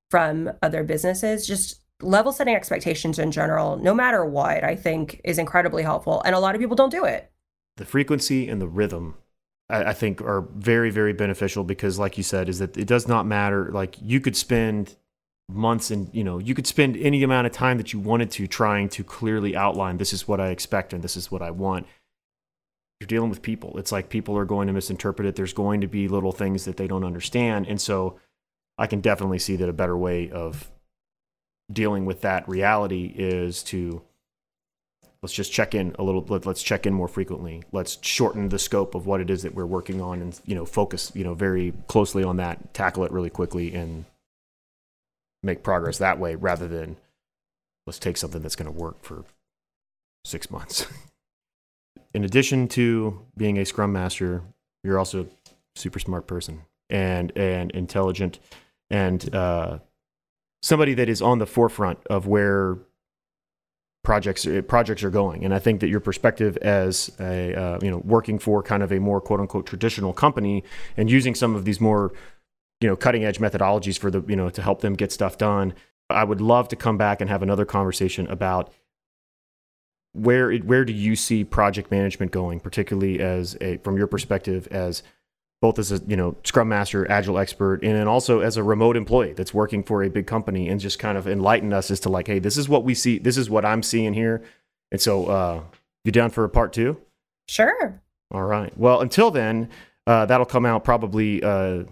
from 0.10 0.52
other 0.64 0.84
businesses. 0.84 1.46
Just 1.46 1.82
level 2.02 2.32
setting 2.32 2.56
expectations 2.56 3.20
in 3.20 3.32
general, 3.32 3.78
no 3.78 3.94
matter 3.94 4.26
what, 4.26 4.64
I 4.64 4.76
think 4.76 5.22
is 5.24 5.38
incredibly 5.38 5.84
helpful. 5.84 6.24
And 6.26 6.34
a 6.34 6.40
lot 6.40 6.56
of 6.56 6.62
people 6.62 6.76
don't 6.76 6.90
do 6.90 7.06
it. 7.06 7.32
the 7.78 7.86
frequency 7.86 8.50
and 8.50 8.60
the 8.60 8.68
rhythm 8.68 9.16
I, 9.70 9.86
I 9.86 9.94
think 9.94 10.22
are 10.22 10.48
very 10.56 10.90
very 10.90 11.14
beneficial 11.14 11.64
because 11.64 12.00
like 12.00 12.18
you 12.18 12.24
said 12.24 12.50
is 12.50 12.60
that 12.60 12.78
it 12.78 12.88
does 12.88 13.08
not 13.08 13.26
matter 13.26 13.70
like 13.72 13.98
you 14.02 14.20
could 14.20 14.36
spend 14.36 14.96
months 15.48 15.92
and 15.92 16.10
you 16.12 16.24
know 16.24 16.40
you 16.40 16.56
could 16.56 16.66
spend 16.66 16.98
any 16.98 17.22
amount 17.22 17.46
of 17.46 17.54
time 17.54 17.78
that 17.78 17.94
you 17.94 18.00
wanted 18.00 18.32
to 18.32 18.48
trying 18.48 18.90
to 18.90 19.04
clearly 19.04 19.56
outline 19.56 19.98
this 19.98 20.12
is 20.12 20.28
what 20.28 20.42
i 20.42 20.48
expect 20.48 20.92
and 20.92 21.04
this 21.04 21.16
is 21.16 21.32
what 21.32 21.42
i 21.42 21.52
want. 21.52 21.86
You're 23.02 23.08
dealing 23.08 23.30
with 23.30 23.42
people. 23.42 23.78
It's 23.78 23.92
like 23.92 24.08
people 24.08 24.38
are 24.38 24.46
going 24.46 24.68
to 24.68 24.74
misinterpret 24.74 25.28
it. 25.28 25.36
There's 25.36 25.52
going 25.52 25.82
to 25.82 25.88
be 25.88 26.08
little 26.08 26.32
things 26.32 26.64
that 26.64 26.78
they 26.78 26.88
don't 26.88 27.04
understand. 27.04 27.68
And 27.68 27.80
so 27.80 28.20
i 28.78 28.88
can 28.88 29.02
definitely 29.02 29.40
see 29.40 29.56
that 29.58 29.70
a 29.70 29.74
better 29.74 29.98
way 29.98 30.30
of 30.30 30.72
dealing 31.72 32.06
with 32.06 32.22
that 32.22 32.48
reality 32.48 33.14
is 33.16 33.64
to 33.64 34.02
let's 35.22 35.34
just 35.34 35.52
check 35.52 35.74
in 35.74 35.96
a 35.98 36.04
little 36.04 36.26
let, 36.30 36.46
us 36.46 36.62
check 36.62 36.86
in 36.86 36.94
more 36.94 37.08
frequently. 37.08 37.64
Let's 37.72 37.98
shorten 38.02 38.50
the 38.50 38.60
scope 38.60 38.96
of 38.96 39.06
what 39.08 39.22
it 39.22 39.30
is 39.30 39.44
that 39.44 39.56
we're 39.56 39.66
working 39.66 40.02
on 40.02 40.22
and 40.22 40.40
you 40.46 40.56
know 40.56 40.66
focus 40.66 41.12
you 41.16 41.24
know 41.24 41.34
very 41.34 41.74
closely 41.88 42.24
on 42.24 42.38
that 42.38 42.74
tackle 42.74 43.04
it 43.04 43.12
really 43.12 43.30
quickly 43.30 43.74
and 43.76 44.06
make 45.46 45.64
progress 45.64 45.98
that 45.98 46.20
way 46.20 46.36
rather 46.36 46.68
than 46.68 46.98
let's 47.86 48.00
take 48.00 48.18
something 48.18 48.42
that's 48.42 48.56
going 48.56 48.72
to 48.72 48.78
work 48.78 49.04
for 49.04 49.24
six 50.24 50.50
months 50.50 50.88
in 52.14 52.24
addition 52.24 52.68
to 52.68 53.22
being 53.38 53.58
a 53.58 53.66
scrum 53.66 53.94
master 53.94 54.42
you're 54.84 55.00
also 55.00 55.24
a 55.24 55.28
super 55.76 56.00
smart 56.00 56.28
person 56.28 56.64
and 56.90 57.32
and 57.36 57.72
intelligent 57.72 58.40
and 58.90 59.34
uh, 59.34 59.80
somebody 60.62 60.94
that 60.94 61.10
is 61.10 61.22
on 61.22 61.40
the 61.40 61.46
forefront 61.46 62.00
of 62.08 62.28
where 62.28 62.78
projects 64.04 64.48
uh, 64.48 64.62
projects 64.68 65.04
are 65.04 65.10
going. 65.10 65.44
And 65.44 65.54
I 65.54 65.60
think 65.60 65.82
that 65.82 65.90
your 65.90 66.00
perspective 66.00 66.58
as 66.58 67.12
a 67.20 67.54
uh, 67.54 67.80
you 67.82 67.92
know 67.92 68.02
working 68.06 68.40
for 68.40 68.64
kind 68.64 68.84
of 68.84 68.92
a 68.92 69.00
more 69.00 69.20
quote 69.20 69.40
unquote 69.40 69.66
traditional 69.66 70.14
company 70.14 70.64
and 70.96 71.10
using 71.10 71.36
some 71.36 71.56
of 71.56 71.66
these 71.66 71.82
more 71.82 72.14
you 72.86 72.92
know 72.92 72.96
cutting 72.96 73.26
edge 73.26 73.40
methodologies 73.40 73.98
for 73.98 74.12
the 74.12 74.24
you 74.28 74.36
know 74.36 74.52
to 74.52 74.62
help 74.62 74.82
them 74.82 74.94
get 74.94 75.12
stuff 75.12 75.40
done. 75.40 75.74
I 76.08 76.24
would 76.24 76.40
love 76.40 76.68
to 76.68 76.76
come 76.76 77.00
back 77.00 77.20
and 77.20 77.32
have 77.32 77.42
another 77.42 77.66
conversation 77.66 78.28
about 78.28 78.72
where 80.14 80.56
where 80.58 80.86
do 80.86 80.94
you 80.94 81.16
see 81.16 81.44
project 81.44 81.90
management 81.90 82.32
going, 82.32 82.60
particularly 82.60 83.20
as 83.20 83.58
a 83.60 83.78
from 83.78 83.98
your 83.98 84.06
perspective 84.06 84.68
as 84.70 85.02
both 85.64 85.80
as 85.80 85.92
a 85.92 86.00
you 86.06 86.16
know 86.16 86.36
scrum 86.44 86.70
master 86.70 87.10
agile 87.10 87.40
expert 87.40 87.80
and 87.82 87.96
then 87.96 88.08
also 88.08 88.40
as 88.40 88.56
a 88.56 88.62
remote 88.62 88.96
employee 88.96 89.34
that's 89.34 89.52
working 89.52 89.82
for 89.82 90.04
a 90.04 90.10
big 90.12 90.28
company 90.28 90.70
and 90.70 90.80
just 90.80 91.00
kind 91.00 91.18
of 91.18 91.28
enlighten 91.28 91.74
us 91.74 91.90
as 91.90 92.00
to 92.00 92.10
like 92.10 92.28
hey 92.28 92.38
this 92.38 92.56
is 92.56 92.70
what 92.70 92.84
we 92.84 92.94
see 92.94 93.18
this 93.18 93.36
is 93.36 93.50
what 93.50 93.66
i'm 93.66 93.82
seeing 93.82 94.14
here. 94.14 94.44
And 94.92 95.02
so 95.02 95.26
uh 95.26 95.64
you 96.04 96.12
down 96.12 96.30
for 96.30 96.44
a 96.44 96.50
part 96.50 96.72
two? 96.72 97.02
Sure. 97.48 98.00
All 98.32 98.44
right. 98.44 98.78
Well 98.78 99.02
until 99.02 99.32
then 99.32 99.70
uh 100.06 100.28
that'll 100.28 100.46
come 100.46 100.68
out 100.68 100.84
probably 100.84 101.42
uh 101.42 101.86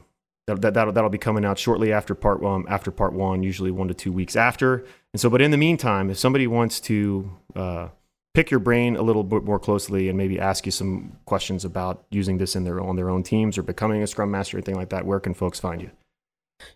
that, 0.47 0.62
that 0.62 0.73
that'll, 0.73 0.93
that'll 0.93 1.10
be 1.10 1.17
coming 1.17 1.45
out 1.45 1.58
shortly 1.58 1.93
after 1.93 2.15
part 2.15 2.41
one 2.41 2.65
after 2.67 2.91
part 2.91 3.13
one 3.13 3.43
usually 3.43 3.71
one 3.71 3.88
to 3.88 3.93
two 3.93 4.12
weeks 4.12 4.36
after 4.36 4.86
and 5.13 5.19
so 5.19 5.29
but 5.29 5.41
in 5.41 5.51
the 5.51 5.58
meantime 5.58 6.10
if 6.10 6.17
somebody 6.17 6.47
wants 6.47 6.79
to 6.79 7.32
uh 7.56 7.88
pick 8.34 8.49
your 8.49 8.60
brain 8.60 8.95
a 8.95 9.01
little 9.01 9.23
bit 9.23 9.43
more 9.43 9.60
closely 9.60 10.10
and 10.10 10.17
maybe 10.17 10.39
ask 10.39 10.65
you 10.65 10.71
some 10.71 11.15
questions 11.25 11.63
about 11.63 12.03
using 12.10 12.38
this 12.38 12.56
in 12.56 12.63
their 12.63 12.82
on 12.82 12.95
their 12.95 13.10
own 13.10 13.23
teams 13.23 13.58
or 13.58 13.63
becoming 13.63 14.01
a 14.01 14.08
scrum 14.08 14.32
master 14.32 14.58
or 14.58 14.60
anything 14.60 14.75
like 14.75 14.89
that 14.89 15.06
where 15.06 15.19
can 15.19 15.34
folks 15.34 15.60
find 15.60 15.82
you 15.82 15.91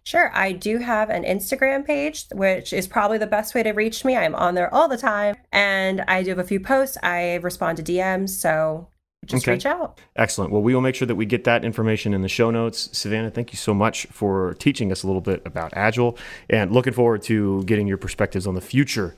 Sure. 0.04 0.32
I 0.34 0.52
do 0.52 0.78
have 0.80 1.10
an 1.10 1.24
Instagram 1.24 1.86
page, 1.86 2.26
which 2.34 2.74
is 2.74 2.88
probably 2.88 3.18
the 3.18 3.28
best 3.28 3.56
way 3.56 3.64
to 3.64 3.72
reach 3.72 4.04
me. 4.04 4.16
I'm 4.16 4.36
on 4.36 4.56
there 4.56 4.74
all 4.74 4.88
the 4.88 4.98
time. 4.98 5.36
And 5.52 6.02
I 6.08 6.24
do 6.24 6.32
have 6.32 6.40
a 6.40 6.44
few 6.44 6.60
posts. 6.60 6.98
I 7.04 7.36
respond 7.36 7.78
to 7.78 7.84
DMs. 7.84 8.30
So 8.30 8.90
just 9.28 9.44
okay. 9.44 9.54
reach 9.54 9.66
out. 9.66 10.00
Excellent. 10.16 10.52
Well, 10.52 10.62
we 10.62 10.74
will 10.74 10.82
make 10.82 10.96
sure 10.96 11.06
that 11.06 11.16
we 11.16 11.26
get 11.26 11.44
that 11.44 11.64
information 11.64 12.14
in 12.14 12.22
the 12.22 12.30
show 12.30 12.50
notes. 12.50 12.90
Savannah, 12.98 13.30
thank 13.30 13.54
you 13.54 13.58
so 13.58 13.74
much 13.74 14.08
for 14.08 14.56
teaching 14.56 14.92
us 14.92 15.04
a 15.04 15.08
little 15.08 15.22
bit 15.22 15.42
about 15.46 15.74
Agile 15.76 16.18
and 16.50 16.72
looking 16.72 16.94
forward 16.94 17.22
to 17.24 17.64
getting 17.66 17.88
your 17.88 17.98
perspectives 17.98 18.48
on 18.48 18.56
the 18.56 18.62
future 18.62 19.16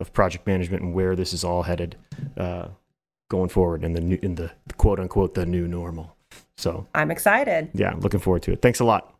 of 0.00 0.12
project 0.12 0.46
management 0.46 0.82
and 0.82 0.92
where 0.94 1.16
this 1.16 1.32
is 1.32 1.44
all 1.44 1.62
headed 1.62 1.96
uh, 2.36 2.68
going 3.30 3.48
forward 3.48 3.84
in 3.84 3.92
the 3.92 4.00
new, 4.00 4.18
in 4.22 4.34
the 4.34 4.50
quote 4.76 5.00
unquote 5.00 5.34
the 5.34 5.46
new 5.46 5.66
normal. 5.66 6.16
So 6.56 6.86
I'm 6.94 7.10
excited. 7.10 7.70
Yeah, 7.72 7.94
looking 7.98 8.20
forward 8.20 8.42
to 8.42 8.52
it. 8.52 8.60
Thanks 8.60 8.80
a 8.80 8.84
lot. 8.84 9.14